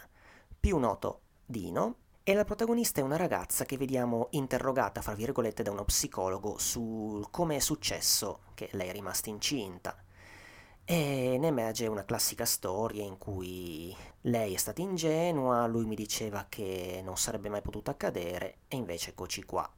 [0.58, 5.70] più noto Dino, e la protagonista è una ragazza che vediamo interrogata, fra virgolette, da
[5.70, 9.96] uno psicologo su come è successo che lei è rimasta incinta.
[10.84, 16.46] E ne emerge una classica storia in cui lei è stata ingenua, lui mi diceva
[16.48, 19.68] che non sarebbe mai potuto accadere, e invece eccoci qua.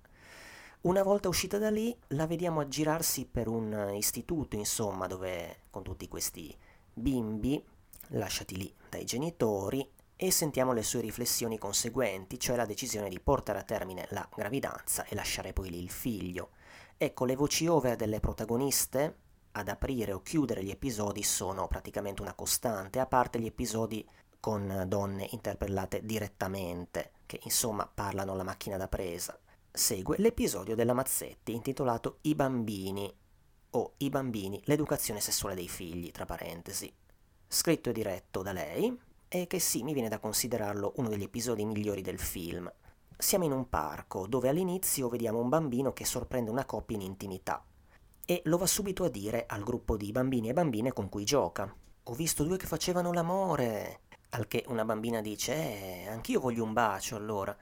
[0.82, 6.08] Una volta uscita da lì, la vediamo aggirarsi per un istituto, insomma, dove con tutti
[6.08, 6.54] questi
[6.92, 7.64] bimbi
[8.12, 13.58] lasciati lì dai genitori e sentiamo le sue riflessioni conseguenti, cioè la decisione di portare
[13.58, 16.50] a termine la gravidanza e lasciare poi lì il figlio.
[16.96, 19.16] Ecco, le voci over delle protagoniste
[19.52, 24.08] ad aprire o chiudere gli episodi sono praticamente una costante, a parte gli episodi
[24.38, 29.38] con donne interpellate direttamente, che insomma parlano alla macchina da presa.
[29.70, 33.12] Segue l'episodio della Mazzetti intitolato I bambini
[33.70, 36.92] o I bambini, l'educazione sessuale dei figli, tra parentesi.
[37.54, 38.98] Scritto e diretto da lei,
[39.28, 42.72] e che sì, mi viene da considerarlo uno degli episodi migliori del film.
[43.14, 47.62] Siamo in un parco dove all'inizio vediamo un bambino che sorprende una coppia in intimità
[48.24, 51.70] e lo va subito a dire al gruppo di bambini e bambine con cui gioca.
[52.04, 54.00] Ho visto due che facevano l'amore.
[54.30, 57.54] Al che una bambina dice, eh, anch'io voglio un bacio allora.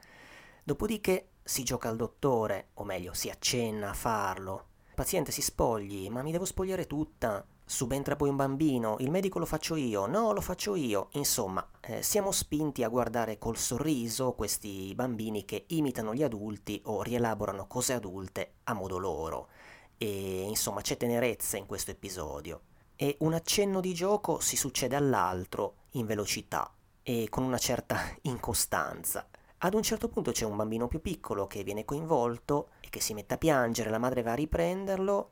[0.63, 4.67] Dopodiché si gioca al dottore, o meglio, si accenna a farlo.
[4.95, 7.45] paziente si spogli, ma mi devo spogliare tutta.
[7.71, 11.07] Subentra poi un bambino, il medico lo faccio io, no, lo faccio io.
[11.13, 17.01] Insomma, eh, siamo spinti a guardare col sorriso questi bambini che imitano gli adulti o
[17.01, 19.51] rielaborano cose adulte a modo loro.
[19.97, 22.63] E insomma, c'è tenerezza in questo episodio.
[22.97, 29.29] E un accenno di gioco si succede all'altro in velocità e con una certa incostanza.
[29.59, 33.15] Ad un certo punto c'è un bambino più piccolo che viene coinvolto e che si
[33.15, 35.31] mette a piangere, la madre va a riprenderlo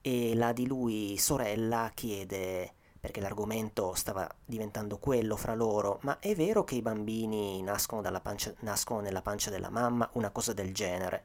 [0.00, 6.34] e la di lui sorella chiede, perché l'argomento stava diventando quello fra loro, ma è
[6.34, 11.24] vero che i bambini nascono, pancia, nascono nella pancia della mamma, una cosa del genere?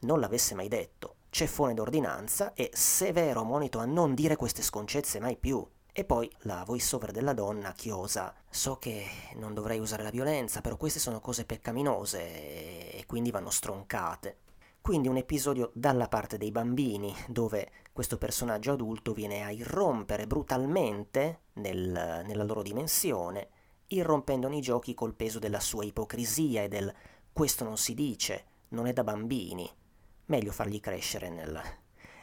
[0.00, 1.16] Non l'avesse mai detto.
[1.30, 5.66] Ceffone d'ordinanza e severo monito a non dire queste sconcezze mai più.
[5.92, 8.32] E poi la voiceover della donna chiosa.
[8.48, 9.04] So che
[9.34, 14.38] non dovrei usare la violenza, però queste sono cose peccaminose e quindi vanno stroncate.
[14.80, 21.46] Quindi un episodio dalla parte dei bambini, dove questo personaggio adulto viene a irrompere brutalmente
[21.54, 23.48] nel, nella loro dimensione,
[23.88, 26.94] irrompendo nei giochi col peso della sua ipocrisia e del
[27.32, 29.68] questo non si dice, non è da bambini.
[30.26, 31.60] Meglio fargli crescere nel,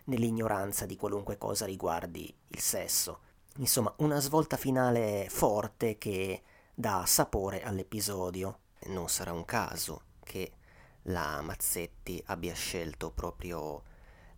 [0.05, 3.19] nell'ignoranza di qualunque cosa riguardi il sesso.
[3.57, 8.59] Insomma, una svolta finale forte che dà sapore all'episodio.
[8.83, 10.53] Non sarà un caso che
[11.01, 13.83] la Mazzetti abbia scelto proprio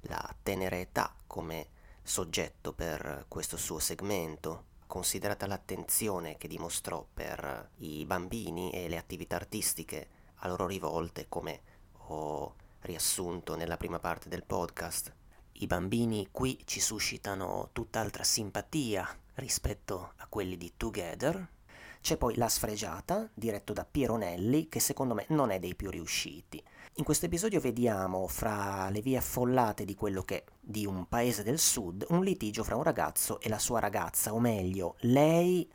[0.02, 1.70] la tenera età come
[2.02, 9.36] soggetto per questo suo segmento, considerata l'attenzione che dimostrò per i bambini e le attività
[9.36, 11.62] artistiche a loro rivolte, come
[12.08, 15.14] ho riassunto nella prima parte del podcast.
[15.60, 21.56] I bambini qui ci suscitano tutt'altra simpatia rispetto a quelli di Together.
[22.00, 25.90] C'è poi La sfregiata, diretto da Piero Nelli, che secondo me non è dei più
[25.90, 26.64] riusciti.
[26.98, 31.60] In questo episodio vediamo, fra le vie affollate di quello che di un paese del
[31.60, 35.70] sud, un litigio fra un ragazzo e la sua ragazza, o meglio, lei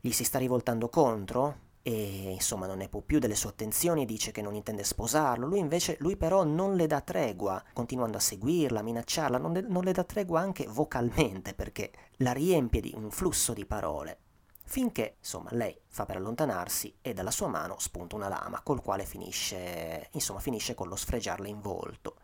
[0.00, 4.32] gli si sta rivoltando contro e insomma non ne può più delle sue attenzioni, dice
[4.32, 8.80] che non intende sposarlo, lui invece, lui però non le dà tregua, continuando a seguirla,
[8.80, 13.10] a minacciarla, non le, non le dà tregua anche vocalmente perché la riempie di un
[13.10, 14.18] flusso di parole,
[14.64, 19.04] finché insomma lei fa per allontanarsi e dalla sua mano spunta una lama col quale
[19.04, 22.16] finisce, insomma finisce con lo sfregiarla in volto.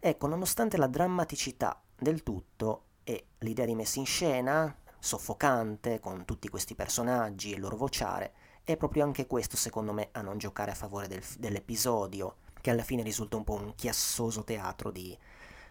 [0.00, 6.48] Ecco, nonostante la drammaticità del tutto e l'idea di messa in scena, soffocante, con tutti
[6.48, 8.32] questi personaggi e il loro vociare,
[8.64, 12.82] è proprio anche questo, secondo me, a non giocare a favore del, dell'episodio, che alla
[12.82, 15.16] fine risulta un po' un chiassoso teatro di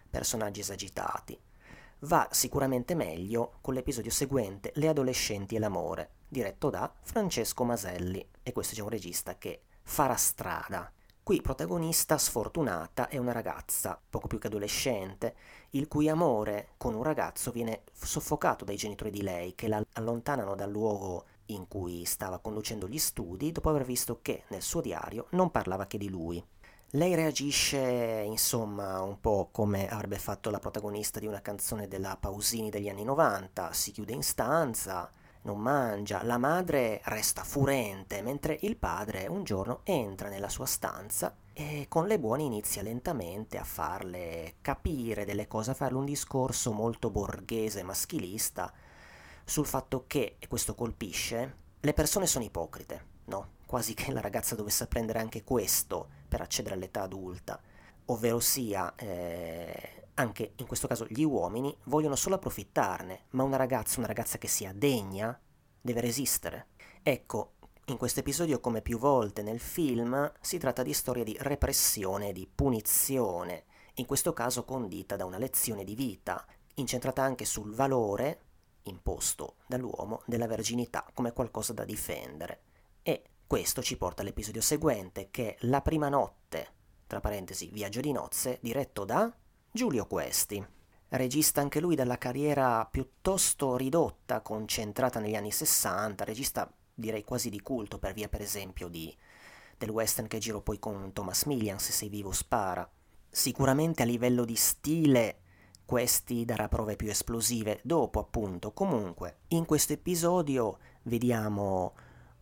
[0.09, 1.39] personaggi esagitati.
[2.05, 8.51] Va sicuramente meglio con l'episodio seguente Le adolescenti e l'amore, diretto da Francesco Maselli, e
[8.51, 10.91] questo è un regista che farà strada.
[11.21, 15.35] Qui protagonista sfortunata è una ragazza, poco più che adolescente,
[15.71, 20.55] il cui amore con un ragazzo viene soffocato dai genitori di lei, che la allontanano
[20.55, 25.27] dal luogo in cui stava conducendo gli studi dopo aver visto che nel suo diario
[25.31, 26.43] non parlava che di lui.
[26.95, 27.79] Lei reagisce,
[28.25, 33.05] insomma, un po' come avrebbe fatto la protagonista di una canzone della Pausini degli anni
[33.05, 35.09] 90, si chiude in stanza,
[35.43, 41.33] non mangia, la madre resta furente, mentre il padre un giorno entra nella sua stanza
[41.53, 46.73] e con le buone inizia lentamente a farle capire delle cose, a farle un discorso
[46.73, 48.69] molto borghese, maschilista,
[49.45, 53.59] sul fatto che, e questo colpisce, le persone sono ipocrite, no?
[53.65, 57.61] Quasi che la ragazza dovesse apprendere anche questo per accedere all'età adulta,
[58.05, 63.97] ovvero sia, eh, anche in questo caso gli uomini vogliono solo approfittarne, ma una ragazza,
[63.97, 65.37] una ragazza che sia degna,
[65.81, 66.67] deve resistere.
[67.03, 67.55] Ecco,
[67.87, 72.47] in questo episodio, come più volte nel film, si tratta di storia di repressione di
[72.47, 73.65] punizione,
[73.95, 78.43] in questo caso condita da una lezione di vita, incentrata anche sul valore
[78.83, 82.61] imposto dall'uomo della verginità come qualcosa da difendere.
[83.03, 83.21] E
[83.51, 86.67] questo ci porta all'episodio seguente, che è La prima notte,
[87.05, 89.29] tra parentesi, viaggio di nozze, diretto da
[89.69, 90.65] Giulio Questi.
[91.09, 97.59] regista anche lui dalla carriera piuttosto ridotta, concentrata negli anni 60, regista direi quasi di
[97.59, 99.13] culto per via per esempio di,
[99.77, 102.89] del western che giro poi con Thomas Millian, Se sei vivo spara.
[103.29, 105.39] Sicuramente a livello di stile
[105.83, 108.71] questi darà prove più esplosive dopo appunto.
[108.71, 111.95] Comunque, in questo episodio vediamo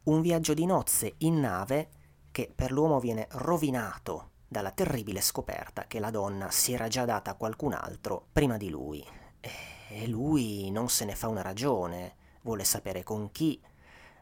[0.03, 1.89] un viaggio di nozze in nave
[2.31, 7.31] che per l'uomo viene rovinato dalla terribile scoperta che la donna si era già data
[7.31, 9.05] a qualcun altro prima di lui.
[9.91, 13.61] E lui non se ne fa una ragione, vuole sapere con chi,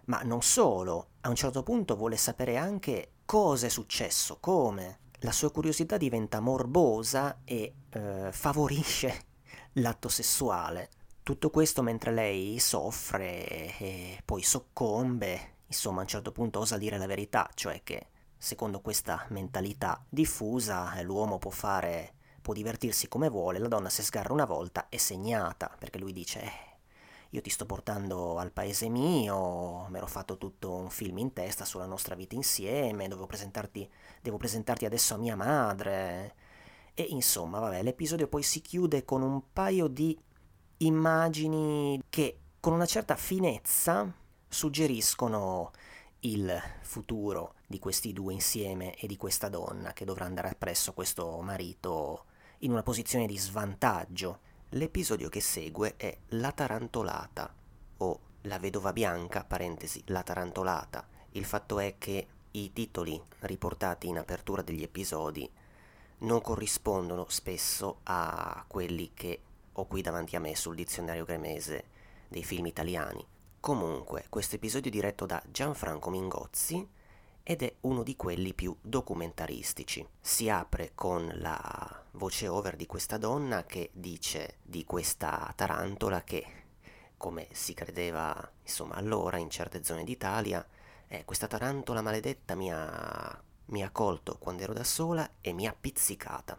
[0.05, 4.99] ma non solo, a un certo punto vuole sapere anche cosa è successo, come.
[5.21, 9.25] La sua curiosità diventa morbosa e eh, favorisce
[9.73, 10.89] l'atto sessuale.
[11.23, 16.97] Tutto questo mentre lei soffre e poi soccombe, insomma a un certo punto osa dire
[16.97, 18.07] la verità, cioè che
[18.39, 24.31] Secondo questa mentalità diffusa, l'uomo può fare, può divertirsi come vuole, la donna se sgarra
[24.31, 26.51] una volta è segnata, perché lui dice, eh,
[27.31, 31.65] io ti sto portando al paese mio, mi ero fatto tutto un film in testa
[31.65, 33.89] sulla nostra vita insieme, presentarti,
[34.21, 36.35] devo presentarti adesso a mia madre.
[36.93, 40.17] E insomma, vabbè, l'episodio poi si chiude con un paio di
[40.77, 45.71] immagini che con una certa finezza suggeriscono
[46.21, 51.39] il futuro di questi due insieme e di questa donna che dovrà andare appresso questo
[51.41, 52.25] marito
[52.59, 54.39] in una posizione di svantaggio.
[54.71, 57.53] L'episodio che segue è La tarantolata
[57.97, 61.07] o La vedova bianca, parentesi, La tarantolata.
[61.31, 65.49] Il fatto è che i titoli riportati in apertura degli episodi
[66.19, 69.41] non corrispondono spesso a quelli che
[69.73, 71.83] ho qui davanti a me sul dizionario gremese
[72.27, 73.23] dei film italiani.
[73.67, 76.87] Comunque, questo episodio è diretto da Gianfranco Mingozzi
[77.43, 80.07] ed è uno di quelli più documentaristici.
[80.21, 86.45] Si apre con la voce over di questa donna che dice di questa tarantola che,
[87.17, 90.65] come si credeva insomma allora in certe zone d'Italia,
[91.09, 95.67] eh, questa tarantola maledetta mi ha, mi ha colto quando ero da sola e mi
[95.67, 96.57] ha pizzicata.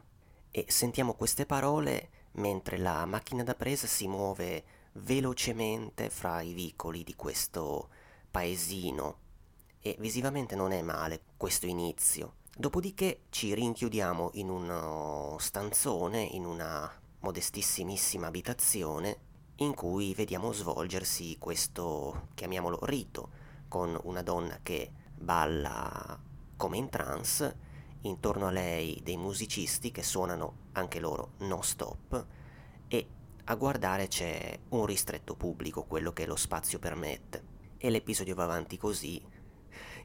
[0.50, 7.04] E sentiamo queste parole mentre la macchina da presa si muove velocemente fra i vicoli
[7.04, 7.88] di questo
[8.30, 9.26] paesino.
[9.80, 12.34] E visivamente non è male questo inizio.
[12.56, 16.90] Dopodiché ci rinchiudiamo in uno stanzone, in una
[17.20, 19.26] modestissimissima abitazione
[19.56, 23.30] in cui vediamo svolgersi questo, chiamiamolo rito,
[23.68, 26.18] con una donna che balla
[26.56, 27.56] come in trance,
[28.02, 32.26] intorno a lei dei musicisti che suonano anche loro non stop
[32.86, 33.06] e
[33.50, 37.56] a guardare c'è un ristretto pubblico, quello che lo spazio permette.
[37.78, 39.22] E l'episodio va avanti così.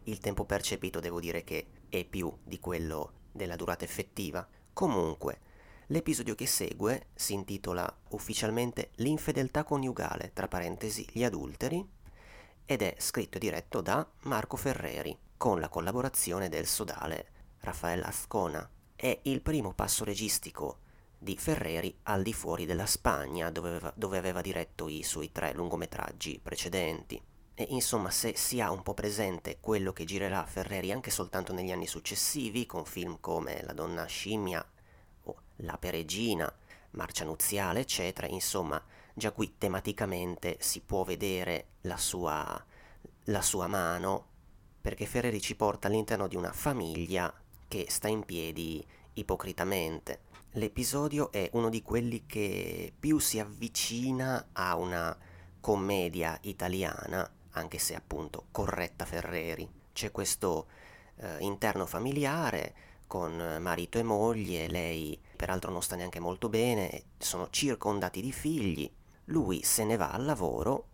[0.03, 4.47] Il tempo percepito devo dire che è più di quello della durata effettiva.
[4.71, 5.41] Comunque,
[5.87, 11.85] l'episodio che segue si intitola ufficialmente L'infedeltà coniugale, tra parentesi gli adulteri,
[12.63, 18.69] ed è scritto e diretto da Marco Ferreri, con la collaborazione del sodale Raffaele Ascona.
[18.95, 20.82] È il primo passo registico
[21.23, 25.53] di Ferreri al di fuori della Spagna, dove aveva, dove aveva diretto i suoi tre
[25.53, 27.19] lungometraggi precedenti.
[27.55, 31.71] E insomma, se si ha un po' presente quello che girerà Ferreri anche soltanto negli
[31.71, 34.63] anni successivi, con film come La donna scimmia
[35.23, 36.51] o La peregina,
[36.91, 42.65] Marcia nuziale, eccetera, insomma, già qui tematicamente si può vedere la sua,
[43.25, 44.27] la sua mano,
[44.81, 47.33] perché Ferreri ci porta all'interno di una famiglia
[47.67, 54.75] che sta in piedi ipocritamente L'episodio è uno di quelli che più si avvicina a
[54.75, 55.17] una
[55.59, 59.67] commedia italiana, anche se appunto corretta Ferreri.
[59.93, 60.67] C'è questo
[61.15, 62.75] eh, interno familiare
[63.07, 68.87] con marito e moglie, lei peraltro non sta neanche molto bene, sono circondati di figli,
[69.25, 70.89] lui se ne va al lavoro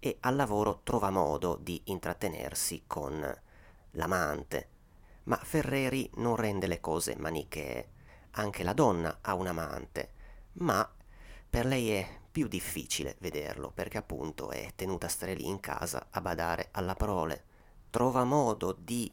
[0.00, 3.24] e al lavoro trova modo di intrattenersi con
[3.92, 4.68] l'amante.
[5.24, 7.92] Ma Ferreri non rende le cose manichee
[8.34, 10.12] anche la donna ha un amante,
[10.54, 10.88] ma
[11.48, 16.08] per lei è più difficile vederlo perché appunto è tenuta a stare lì in casa
[16.10, 17.44] a badare alla prole.
[17.90, 19.12] Trova modo di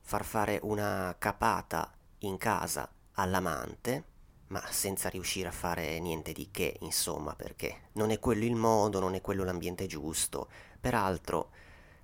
[0.00, 4.04] far fare una capata in casa all'amante,
[4.48, 9.00] ma senza riuscire a fare niente di che, insomma, perché non è quello il modo,
[9.00, 10.48] non è quello l'ambiente giusto.
[10.80, 11.50] Peraltro,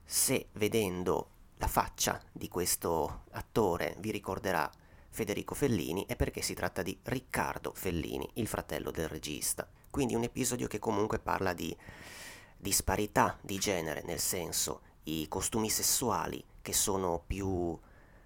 [0.04, 4.70] se vedendo la faccia di questo attore vi ricorderà
[5.18, 9.68] Federico Fellini è perché si tratta di Riccardo Fellini, il fratello del regista.
[9.90, 11.76] Quindi un episodio che comunque parla di
[12.56, 17.76] disparità di genere, nel senso i costumi sessuali che sono più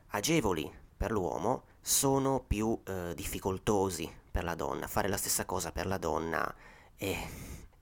[0.09, 4.87] agevoli per l'uomo sono più eh, difficoltosi per la donna.
[4.87, 6.55] Fare la stessa cosa per la donna
[6.95, 7.27] è,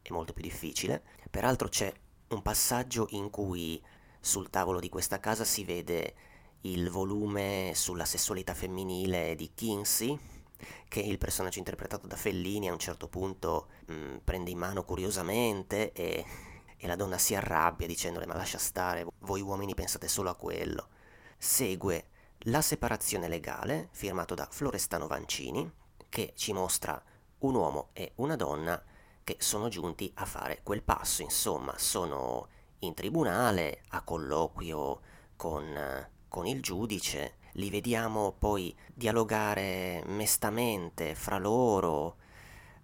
[0.03, 1.03] è molto più difficile.
[1.29, 1.93] Peraltro c'è
[2.29, 3.83] un passaggio in cui
[4.21, 6.15] sul tavolo di questa casa si vede
[6.63, 10.19] il volume sulla sessualità femminile di Kinsey,
[10.89, 14.85] che il personaggio interpretato da Fellini a un certo punto mh, mm, prende in mano
[14.85, 16.25] curiosamente e,
[16.77, 20.89] e la donna si arrabbia dicendole ma lascia stare, voi uomini pensate solo a quello.
[21.39, 22.09] Segue
[22.45, 25.71] La separazione legale, firmato da Florestano Vancini,
[26.09, 27.03] che ci mostra
[27.41, 28.83] un uomo e una donna
[29.25, 32.49] che sono giunti a fare quel passo, insomma, sono
[32.81, 35.01] in tribunale a colloquio
[35.37, 42.17] con, con il giudice, li vediamo poi dialogare mestamente fra loro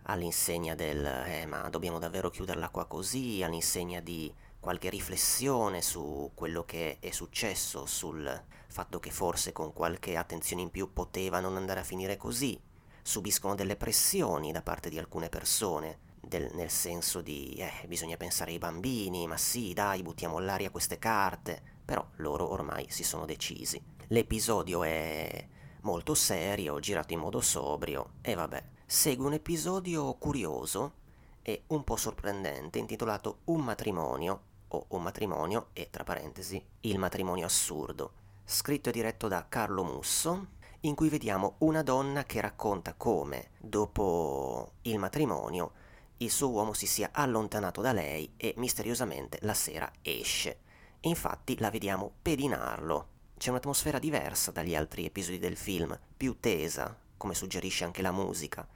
[0.09, 6.65] all'insegna del eh, ma dobbiamo davvero chiuderla qua così, all'insegna di qualche riflessione su quello
[6.65, 11.81] che è successo, sul fatto che forse con qualche attenzione in più poteva non andare
[11.81, 12.61] a finire così,
[13.01, 18.51] subiscono delle pressioni da parte di alcune persone, del, nel senso di eh, bisogna pensare
[18.51, 23.83] ai bambini, ma sì, dai, buttiamo all'aria queste carte, però loro ormai si sono decisi.
[24.09, 25.49] L'episodio è
[25.83, 31.05] molto serio, girato in modo sobrio e vabbè, segue un episodio curioso
[31.43, 37.47] e un po' sorprendente intitolato Un matrimonio o Un matrimonio e tra parentesi Il matrimonio
[37.47, 38.13] assurdo,
[38.45, 40.49] scritto e diretto da Carlo Musso,
[40.81, 45.73] in cui vediamo una donna che racconta come dopo il matrimonio
[46.19, 50.61] il suo uomo si sia allontanato da lei e misteriosamente la sera esce.
[51.07, 57.35] Infatti la vediamo pedinarlo c'è un'atmosfera diversa dagli altri episodi del film, più tesa, come
[57.35, 58.67] suggerisce anche la musica.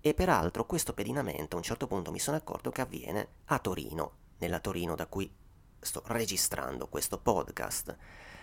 [0.00, 4.12] E peraltro questo pedinamento a un certo punto mi sono accorto che avviene a Torino,
[4.38, 5.30] nella Torino da cui
[5.78, 7.94] sto registrando questo podcast.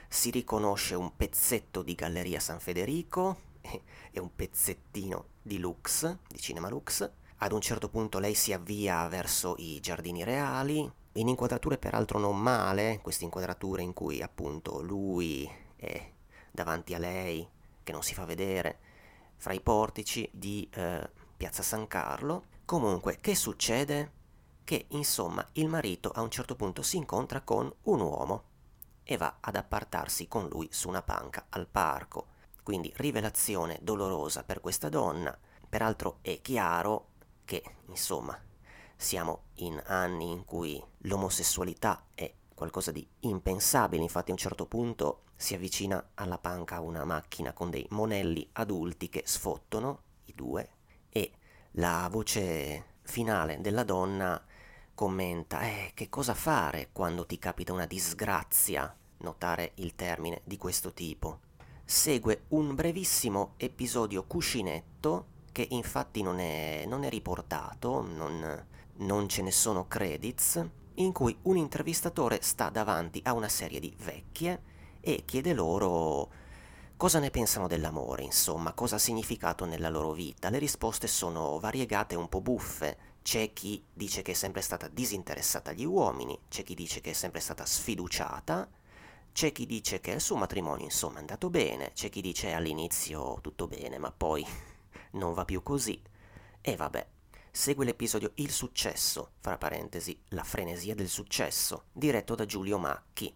[0.08, 3.38] Si riconosce un pezzetto di Galleria San Federico
[4.12, 7.10] e un pezzettino di Lux, di Cinema Lux.
[7.38, 12.40] Ad un certo punto lei si avvia verso i giardini reali, in inquadrature peraltro non
[12.40, 16.12] male, queste inquadrature in cui appunto lui è
[16.52, 17.48] davanti a lei,
[17.84, 18.80] che non si fa vedere,
[19.36, 22.46] fra i portici di eh, Piazza San Carlo.
[22.66, 24.22] Comunque, che succede?
[24.64, 28.44] Che insomma il marito a un certo punto si incontra con un uomo
[29.04, 32.28] e va ad appartarsi con lui su una panca al parco.
[32.64, 35.38] Quindi rivelazione dolorosa per questa donna.
[35.68, 37.10] Peraltro è chiaro
[37.44, 38.40] che, insomma,
[39.04, 45.24] siamo in anni in cui l'omosessualità è qualcosa di impensabile, infatti a un certo punto
[45.36, 50.70] si avvicina alla panca una macchina con dei monelli adulti che sfottono i due
[51.10, 51.32] e
[51.72, 54.42] la voce finale della donna
[54.96, 60.94] commenta eh, che cosa fare quando ti capita una disgrazia, notare il termine di questo
[60.94, 61.40] tipo.
[61.84, 68.66] Segue un brevissimo episodio cuscinetto che infatti non è, non è riportato, non,
[68.98, 70.66] non ce ne sono credits,
[70.96, 74.62] in cui un intervistatore sta davanti a una serie di vecchie
[75.00, 76.30] e chiede loro
[76.96, 80.50] cosa ne pensano dell'amore, insomma, cosa ha significato nella loro vita.
[80.50, 83.12] Le risposte sono variegate e un po' buffe.
[83.22, 87.14] C'è chi dice che è sempre stata disinteressata agli uomini, c'è chi dice che è
[87.14, 88.70] sempre stata sfiduciata,
[89.32, 93.40] c'è chi dice che il suo matrimonio insomma è andato bene, c'è chi dice all'inizio
[93.42, 94.46] tutto bene, ma poi
[95.12, 96.02] non va più così.
[96.62, 97.08] E vabbè,
[97.56, 103.34] segue l'episodio Il successo, fra parentesi, la frenesia del successo, diretto da Giulio Macchi,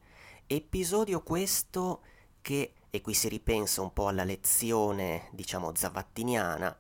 [0.48, 2.02] Episodio questo
[2.42, 6.76] che, e qui si ripensa un po' alla lezione, diciamo, zavattiniana,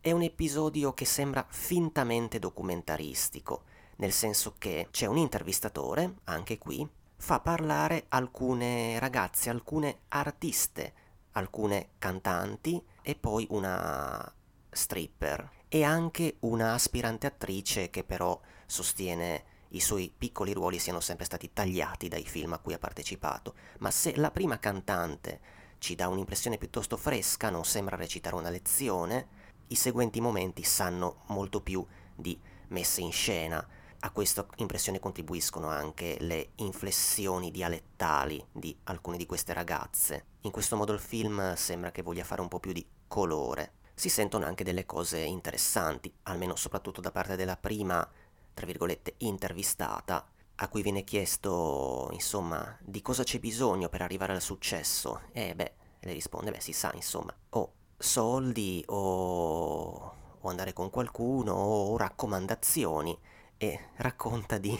[0.00, 3.64] è un episodio che sembra fintamente documentaristico,
[3.96, 10.94] nel senso che c'è un intervistatore, anche qui, fa parlare alcune ragazze, alcune artiste,
[11.32, 14.32] alcune cantanti e poi una
[14.70, 21.24] stripper e anche una aspirante attrice che però sostiene i suoi piccoli ruoli siano sempre
[21.24, 25.40] stati tagliati dai film a cui ha partecipato, ma se la prima cantante
[25.78, 29.26] ci dà un'impressione piuttosto fresca, non sembra recitare una lezione,
[29.66, 31.84] i seguenti momenti sanno molto più
[32.14, 32.38] di
[32.68, 33.66] messe in scena.
[33.98, 40.26] A questa impressione contribuiscono anche le inflessioni dialettali di alcune di queste ragazze.
[40.42, 43.82] In questo modo il film sembra che voglia fare un po' più di colore.
[43.94, 48.08] Si sentono anche delle cose interessanti, almeno soprattutto da parte della prima
[48.54, 50.26] tra virgolette, intervistata,
[50.56, 55.22] a cui viene chiesto, insomma, di cosa c'è bisogno per arrivare al successo.
[55.32, 61.52] E beh, le risponde, beh, si sa, insomma, o soldi o, o andare con qualcuno
[61.52, 63.18] o raccomandazioni
[63.56, 64.78] e racconta di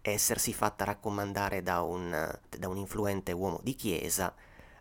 [0.00, 4.34] essersi fatta raccomandare da un, da un influente uomo di chiesa,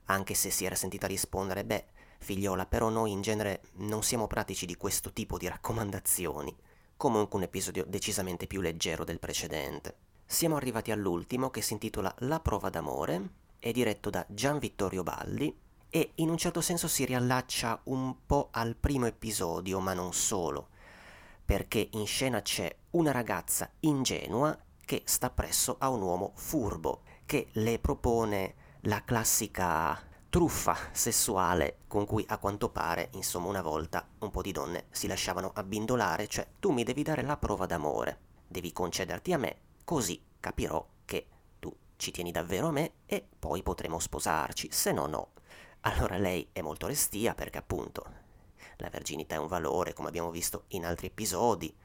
[0.06, 1.86] anche se si era sentita rispondere, beh,
[2.22, 6.56] figliola, però noi in genere non siamo pratici di questo tipo di raccomandazioni.
[6.96, 9.96] Comunque un episodio decisamente più leggero del precedente.
[10.26, 13.30] Siamo arrivati all'ultimo che si intitola La prova d'amore,
[13.60, 15.54] è diretto da Gian Vittorio Baldi
[15.90, 20.70] e in un certo senso si riallaccia un po' al primo episodio, ma non solo,
[21.44, 27.48] perché in scena c'è una ragazza ingenua che sta presso a un uomo furbo che
[27.54, 34.32] le propone la classica truffa sessuale con cui a quanto pare, insomma, una volta un
[34.32, 38.18] po' di donne si lasciavano abbindolare, cioè tu mi devi dare la prova d'amore,
[38.48, 41.28] devi concederti a me, così capirò che
[41.60, 45.32] tu ci tieni davvero a me e poi potremo sposarci, se no no.
[45.82, 48.06] Allora lei è molto restia perché appunto
[48.78, 51.76] la verginità è un valore, come abbiamo visto in altri episodi,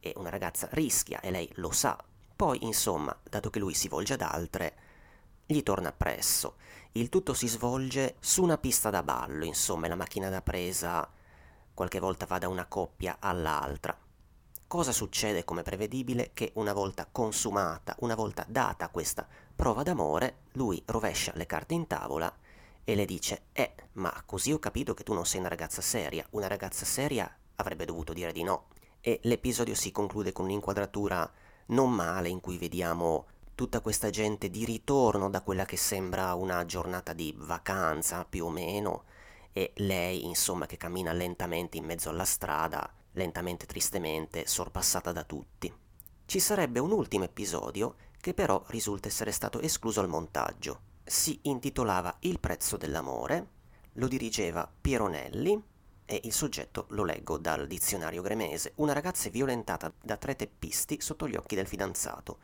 [0.00, 1.98] e una ragazza rischia e lei lo sa.
[2.36, 4.76] Poi, insomma, dato che lui si volge ad altre,
[5.46, 6.56] gli torna appresso.
[6.94, 11.08] Il tutto si svolge su una pista da ballo, insomma, la macchina da presa
[11.72, 13.96] qualche volta va da una coppia all'altra.
[14.66, 16.32] Cosa succede come prevedibile?
[16.34, 21.86] Che una volta consumata, una volta data questa prova d'amore, lui rovescia le carte in
[21.86, 22.32] tavola
[22.82, 26.26] e le dice Eh, ma così ho capito che tu non sei una ragazza seria.
[26.30, 28.66] Una ragazza seria avrebbe dovuto dire di no.
[29.00, 31.30] E l'episodio si conclude con un'inquadratura
[31.66, 33.26] non male in cui vediamo
[33.60, 38.48] tutta questa gente di ritorno da quella che sembra una giornata di vacanza più o
[38.48, 39.04] meno
[39.52, 45.70] e lei insomma che cammina lentamente in mezzo alla strada, lentamente tristemente, sorpassata da tutti.
[46.24, 52.16] Ci sarebbe un ultimo episodio che però risulta essere stato escluso al montaggio si intitolava
[52.20, 53.46] Il prezzo dell'amore,
[53.92, 55.62] lo dirigeva Pieronelli
[56.06, 58.72] e il soggetto lo leggo dal dizionario gremese.
[58.76, 62.38] Una ragazza è violentata da tre teppisti sotto gli occhi del fidanzato.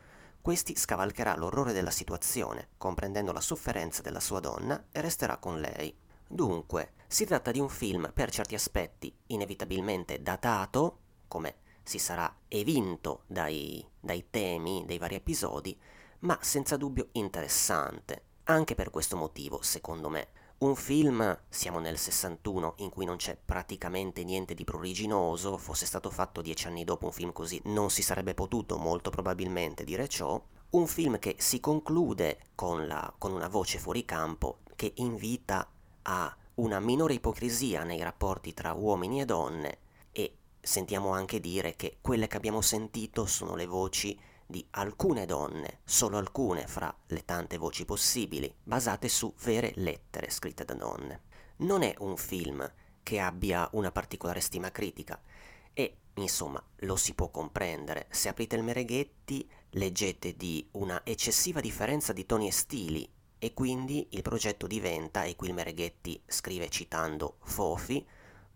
[0.47, 5.93] Questi scavalcherà l'orrore della situazione, comprendendo la sofferenza della sua donna, e resterà con lei.
[6.25, 13.23] Dunque, si tratta di un film per certi aspetti inevitabilmente datato, come si sarà evinto
[13.27, 15.77] dai, dai temi dei vari episodi,
[16.19, 18.23] ma senza dubbio interessante.
[18.45, 23.37] Anche per questo motivo, secondo me, un film, siamo nel 61, in cui non c'è
[23.43, 28.01] praticamente niente di pruriginoso, fosse stato fatto dieci anni dopo un film così, non si
[28.01, 33.47] sarebbe potuto molto probabilmente dire ciò, un film che si conclude con, la, con una
[33.47, 35.69] voce fuori campo che invita
[36.03, 39.77] a una minore ipocrisia nei rapporti tra uomini e donne.
[40.11, 45.81] E sentiamo anche dire che quelle che abbiamo sentito sono le voci di alcune donne,
[45.83, 51.23] solo alcune fra le tante voci possibili, basate su vere lettere scritte da donne.
[51.57, 52.67] Non è un film
[53.03, 55.21] che abbia una particolare stima critica
[55.73, 58.07] e, insomma, lo si può comprendere.
[58.09, 63.09] Se aprite il Mereghetti leggete di una eccessiva differenza di toni e stili
[63.39, 68.05] e quindi il progetto diventa, e qui il Mereghetti scrive citando Fofi,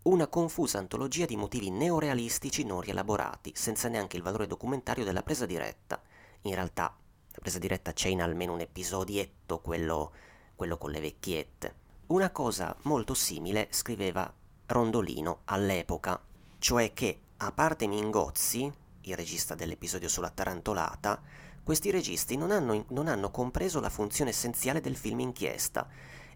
[0.02, 5.46] una confusa antologia di motivi neorealistici non rielaborati, senza neanche il valore documentario della presa
[5.46, 6.02] diretta.
[6.42, 6.96] In realtà,
[7.30, 10.12] la presa diretta c'è in almeno un episodietto, quello,
[10.56, 11.74] quello con le vecchiette.
[12.06, 14.32] Una cosa molto simile scriveva
[14.66, 16.20] Rondolino all'epoca,
[16.58, 18.70] cioè che, a parte Mingozzi,
[19.02, 21.22] il regista dell'episodio sulla tarantolata,
[21.62, 25.88] questi registi non hanno, non hanno compreso la funzione essenziale del film inchiesta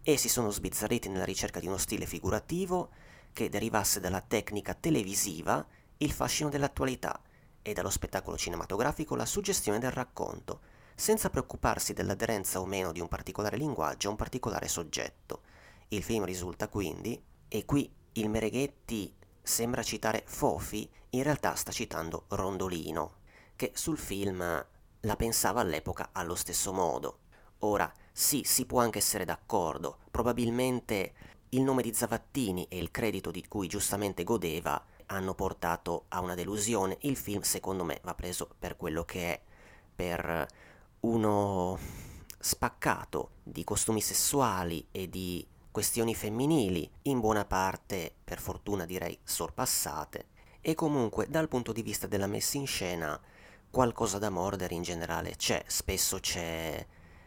[0.02, 2.90] e si sono sbizzarriti nella ricerca di uno stile figurativo
[3.36, 5.62] che derivasse dalla tecnica televisiva
[5.98, 7.20] il fascino dell'attualità
[7.60, 10.60] e dallo spettacolo cinematografico la suggestione del racconto,
[10.94, 15.42] senza preoccuparsi dell'aderenza o meno di un particolare linguaggio a un particolare soggetto.
[15.88, 22.24] Il film risulta quindi, e qui il Mereghetti sembra citare Fofi, in realtà sta citando
[22.28, 23.16] Rondolino,
[23.54, 24.66] che sul film
[25.00, 27.18] la pensava all'epoca allo stesso modo.
[27.58, 31.12] Ora, sì, si può anche essere d'accordo, probabilmente
[31.50, 36.34] il nome di Zavattini e il credito di cui giustamente godeva hanno portato a una
[36.34, 36.98] delusione.
[37.02, 39.40] Il film, secondo me, va preso per quello che è,
[39.94, 40.46] per
[41.00, 41.78] uno
[42.38, 50.26] spaccato di costumi sessuali e di questioni femminili, in buona parte, per fortuna direi, sorpassate,
[50.60, 53.20] e comunque dal punto di vista della messa in scena
[53.70, 56.84] qualcosa da mordere in generale c'è, spesso c'è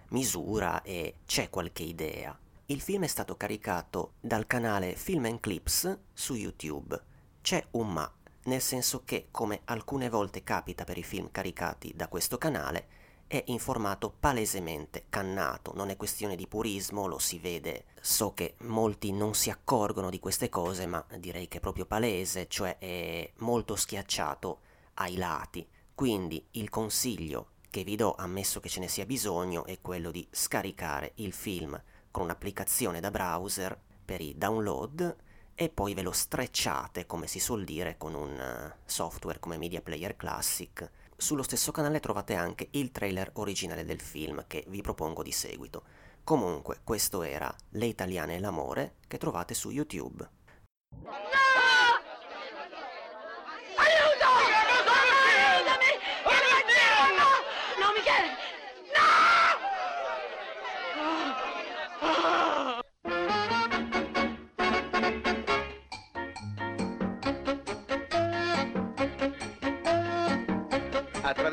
[0.09, 2.37] misura e c'è qualche idea.
[2.71, 7.01] Il film è stato caricato dal canale Film Clips su YouTube.
[7.41, 8.13] C'è un ma,
[8.43, 12.87] nel senso che, come alcune volte capita per i film caricati da questo canale,
[13.25, 17.85] è in formato palesemente cannato, non è questione di purismo, lo si vede.
[18.01, 22.47] So che molti non si accorgono di queste cose, ma direi che è proprio palese,
[22.47, 24.59] cioè è molto schiacciato
[24.95, 25.67] ai lati.
[25.95, 30.27] Quindi il consiglio che vi do, ammesso che ce ne sia bisogno, è quello di
[30.29, 35.15] scaricare il film con un'applicazione da browser per i download
[35.55, 39.81] e poi ve lo strecciate, come si suol dire, con un eh, software come Media
[39.81, 40.89] Player Classic.
[41.17, 45.83] Sullo stesso canale trovate anche il trailer originale del film che vi propongo di seguito.
[46.23, 50.27] Comunque, questo era Le italiane e l'amore che trovate su YouTube.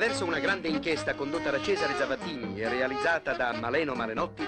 [0.06, 4.46] Attraverso una grande inchiesta condotta da Cesare Zavattini e realizzata da Maleno Malenotti,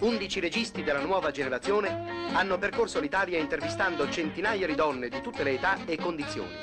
[0.00, 5.52] 11 registi della nuova generazione hanno percorso l'Italia intervistando centinaia di donne di tutte le
[5.52, 6.56] età e condizioni,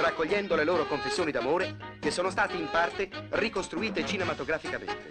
[0.00, 5.06] raccogliendo le loro confessioni d'amore che sono state in parte ricostruite cinematograficamente.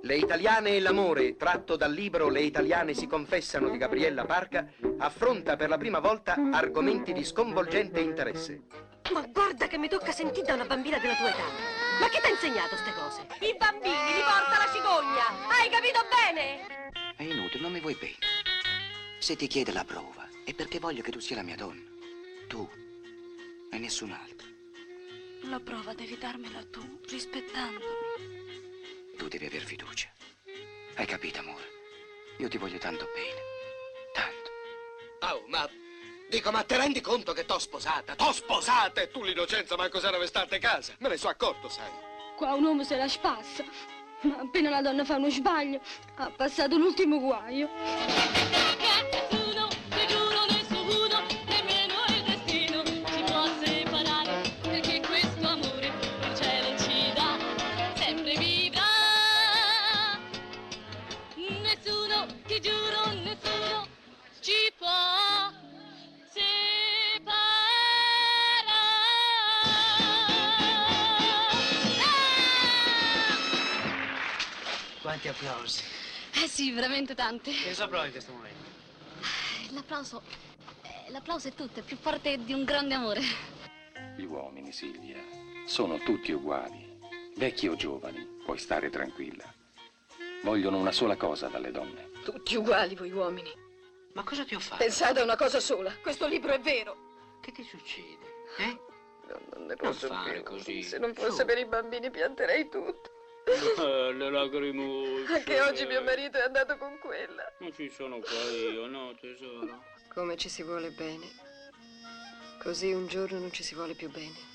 [0.00, 4.66] Le italiane e l'amore, tratto dal libro Le italiane si confessano di Gabriella Parca,
[4.96, 8.62] affronta per la prima volta argomenti di sconvolgente interesse.
[9.12, 11.44] Ma guarda che mi tocca sentire da una bambina della tua età.
[12.00, 13.26] Ma chi ti ha insegnato ste cose?
[13.40, 15.48] I bambini li porta la cicogna.
[15.48, 16.90] Hai capito bene?
[17.16, 18.18] È inutile, non mi vuoi bene.
[19.18, 21.82] Se ti chiede la prova, è perché voglio che tu sia la mia donna.
[22.48, 22.68] Tu
[23.70, 24.46] e nessun altro.
[25.42, 29.14] La prova devi darmela tu, rispettandomi.
[29.16, 30.10] Tu devi aver fiducia.
[30.96, 31.64] Hai capito, amore?
[32.38, 33.40] Io ti voglio tanto bene.
[34.12, 34.50] Tanto.
[35.34, 35.68] Oh, ma...
[36.28, 38.16] Dico, ma te rendi conto che t'ho sposata?
[38.16, 40.18] T'ho sposata e tu l'innocenza manco se ne
[40.56, 40.92] a casa.
[40.98, 41.88] Me ne sono accorto, sai.
[42.36, 43.64] Qua un uomo se la spassa.
[44.22, 45.80] Ma appena la donna fa uno sbaglio,
[46.16, 47.68] ha passato l'ultimo guaio.
[75.26, 75.82] Quanti applausi.
[76.34, 77.50] Eh sì, veramente tante.
[77.50, 78.64] Che cosa provi in questo momento?
[79.70, 80.22] L'applauso,
[80.82, 83.20] eh, l'applauso è tutto, è più forte di un grande amore.
[84.16, 85.18] Gli uomini, Silvia,
[85.66, 86.98] sono tutti uguali.
[87.36, 89.52] Vecchi o giovani, puoi stare tranquilla.
[90.42, 92.10] Vogliono una sola cosa dalle donne.
[92.22, 93.52] Tutti uguali voi uomini.
[94.12, 94.82] Ma cosa ti ho fatto?
[94.82, 95.92] Pensate a una cosa sola.
[96.00, 97.38] Questo libro è vero.
[97.40, 98.44] Che ti succede?
[98.58, 98.78] Eh?
[99.28, 100.42] No, non ne posso fare più.
[100.44, 100.82] così.
[100.82, 101.44] Se non fosse Su.
[101.44, 103.15] per i bambini pianterei tutto.
[104.12, 105.32] Le lacrimucce.
[105.32, 107.52] Anche oggi mio marito è andato con quella.
[107.58, 109.84] Non ci sono qua io, no tesoro.
[110.12, 111.26] Come ci si vuole bene.
[112.58, 114.54] Così un giorno non ci si vuole più bene.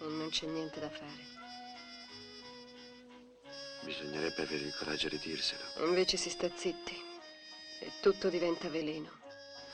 [0.00, 1.30] E non c'è niente da fare.
[3.82, 5.86] Bisognerebbe avere il coraggio di dirselo.
[5.86, 7.10] Invece si sta zitti.
[7.80, 9.10] E tutto diventa veleno.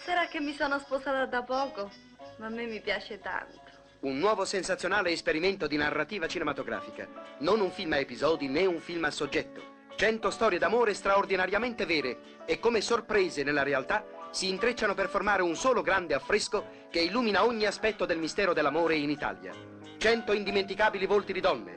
[0.03, 1.91] Sarà che mi sono sposata da poco,
[2.39, 3.68] ma a me mi piace tanto.
[4.01, 7.09] Un nuovo sensazionale esperimento di narrativa cinematografica.
[7.41, 9.87] Non un film a episodi né un film a soggetto.
[9.97, 15.57] Cento storie d'amore straordinariamente vere e come sorprese nella realtà si intrecciano per formare un
[15.57, 19.53] solo grande affresco che illumina ogni aspetto del mistero dell'amore in Italia.
[19.97, 21.77] Cento indimenticabili volti di donne.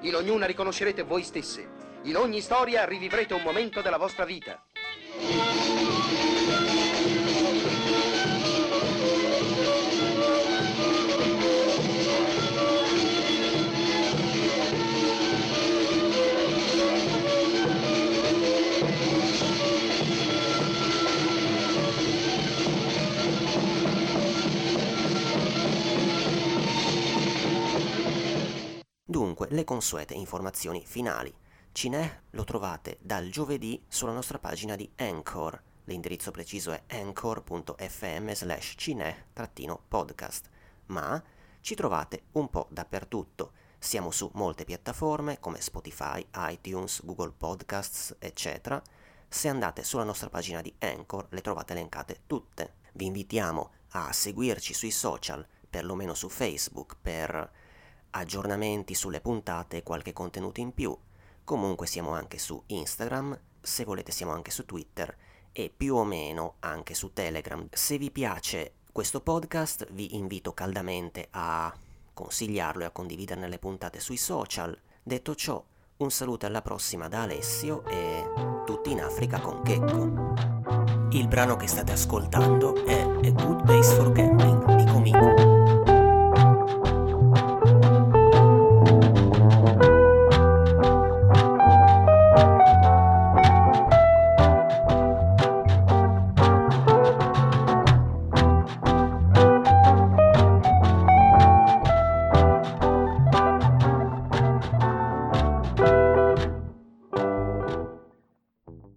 [0.00, 1.68] In ognuna riconoscerete voi stesse.
[2.04, 4.65] In ogni storia rivivrete un momento della vostra vita.
[29.26, 31.34] Dunque, le consuete informazioni finali.
[31.72, 35.60] Cinè lo trovate dal giovedì sulla nostra pagina di Anchor.
[35.86, 40.48] L'indirizzo preciso è anchor.fm slash cinè-podcast.
[40.86, 41.20] Ma
[41.60, 43.50] ci trovate un po' dappertutto.
[43.80, 48.80] Siamo su molte piattaforme come Spotify, iTunes, Google Podcasts, eccetera.
[49.26, 52.74] Se andate sulla nostra pagina di Anchor le trovate elencate tutte.
[52.92, 57.64] Vi invitiamo a seguirci sui social, perlomeno su Facebook, per
[58.16, 60.96] aggiornamenti sulle puntate e qualche contenuto in più.
[61.44, 65.16] Comunque siamo anche su Instagram, se volete siamo anche su Twitter
[65.52, 67.66] e più o meno anche su Telegram.
[67.70, 71.72] Se vi piace questo podcast vi invito caldamente a
[72.12, 74.78] consigliarlo e a condividerne le puntate sui social.
[75.02, 75.62] Detto ciò,
[75.98, 78.24] un saluto alla prossima da Alessio e
[78.64, 80.34] tutti in Africa con Checco.
[81.10, 85.65] Il brano che state ascoltando è A Good Base for Gambling